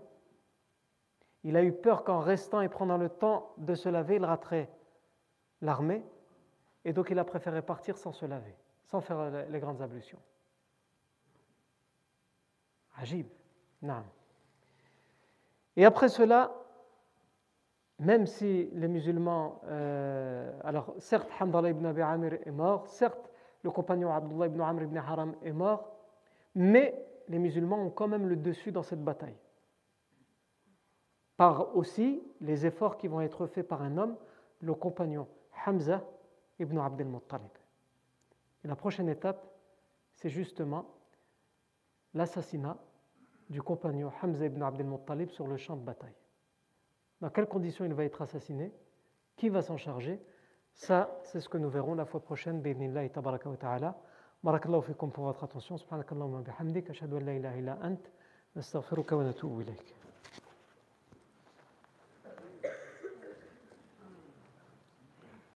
il 1.43 1.57
a 1.57 1.65
eu 1.65 1.73
peur 1.73 2.05
qu'en 2.05 2.21
restant 2.21 2.61
et 2.61 2.69
prenant 2.69 2.97
le 2.97 3.09
temps 3.09 3.53
de 3.59 3.75
se 3.75 3.89
laver, 3.89 4.17
il 4.17 4.25
raterait 4.25 4.71
l'armée, 5.61 6.05
et 6.85 6.93
donc 6.93 7.11
il 7.11 7.19
a 7.19 7.25
préféré 7.25 7.61
partir 7.61 7.99
sans 7.99 8.13
se 8.13 8.25
laver, 8.25 8.55
sans 8.85 9.01
faire 9.01 9.49
les 9.49 9.59
grandes 9.59 9.83
ablutions. 9.83 10.21
Ajib, 12.97 13.27
non. 13.83 14.05
Et 15.75 15.85
après 15.85 16.09
cela, 16.09 16.53
même 17.99 18.27
si 18.27 18.71
les 18.75 18.89
musulmans, 18.89 19.61
euh, 19.65 20.53
alors 20.63 20.95
certes 20.99 21.29
Hamdallah 21.41 21.71
ibn 21.71 21.85
Abi 21.87 22.01
est 22.45 22.53
mort, 22.53 22.87
certes 22.87 23.28
le 23.69 23.73
compagnon 23.73 24.11
Abdullah 24.11 24.47
ibn 24.47 24.61
Amr 24.61 24.83
ibn 24.85 24.97
Haram 24.97 25.37
est 25.43 25.53
mort, 25.53 25.93
mais 26.55 27.07
les 27.29 27.39
musulmans 27.39 27.77
ont 27.85 27.91
quand 27.91 28.09
même 28.09 28.27
le 28.27 28.37
dessus 28.37 28.73
dans 28.73 28.83
cette 28.83 29.05
bataille. 29.05 29.37
Par 31.37 31.77
aussi 31.77 32.23
les 32.41 32.65
efforts 32.65 32.97
qui 32.97 33.09
vont 33.09 33.21
être 33.21 33.47
faits 33.47 33.69
par 33.69 33.83
un 33.83 33.99
homme, 33.99 34.17
le 34.61 34.75
compagnon 34.75 35.29
Hamza 35.67 36.03
ibn 36.59 36.79
Abdel 36.79 37.09
Muttalib. 37.09 37.51
Et 38.65 38.69
la 38.69 38.75
prochaine 38.75 39.11
étape, 39.11 39.47
c'est 40.15 40.31
justement 40.31 40.87
l'assassinat 42.15 42.79
du 43.51 43.61
compagnon 43.61 44.11
Hamza 44.23 44.47
ibn 44.47 44.63
Abdel 44.63 44.87
Muttalib 44.87 45.29
sur 45.29 45.47
le 45.47 45.59
champ 45.59 45.77
de 45.77 45.83
bataille 45.83 46.17
dans 47.21 47.31
quelles 47.31 47.49
conditions 47.49 47.85
il 47.85 47.95
va 47.95 48.05
être 48.05 48.23
assassiné, 48.23 48.73
qui 49.37 49.49
va 49.49 49.63
s'en 49.63 49.77
charger? 49.77 50.21
Ça, 50.79 51.11
c'est 51.25 51.41
ce 51.41 51.49
que 51.49 51.59
nous 51.59 51.69
verrons 51.69 51.95
la 51.95 52.05
fois 52.05 52.21
prochaine. 52.21 52.61
Bidnillahi 52.61 53.11
tabaraka 53.11 53.51
wa 53.51 53.57
ta'ala. 53.57 53.97
Barakallahu 54.45 54.83
fikum 54.83 55.11
pour 55.11 55.25
votre 55.25 55.43
attention. 55.43 55.77
Subhanakallahu 55.77 56.35
wa 56.35 56.41
bihamdik. 56.41 56.89
Ashhadu 56.91 57.17
an 57.17 57.25
la 57.25 57.35
ilaha 57.35 57.57
illa 57.59 57.79
ant. 57.83 57.99
Nastaghfiruka 58.55 59.17
wa 59.17 59.25
natubu 59.25 59.63
ilayk. 59.63 59.98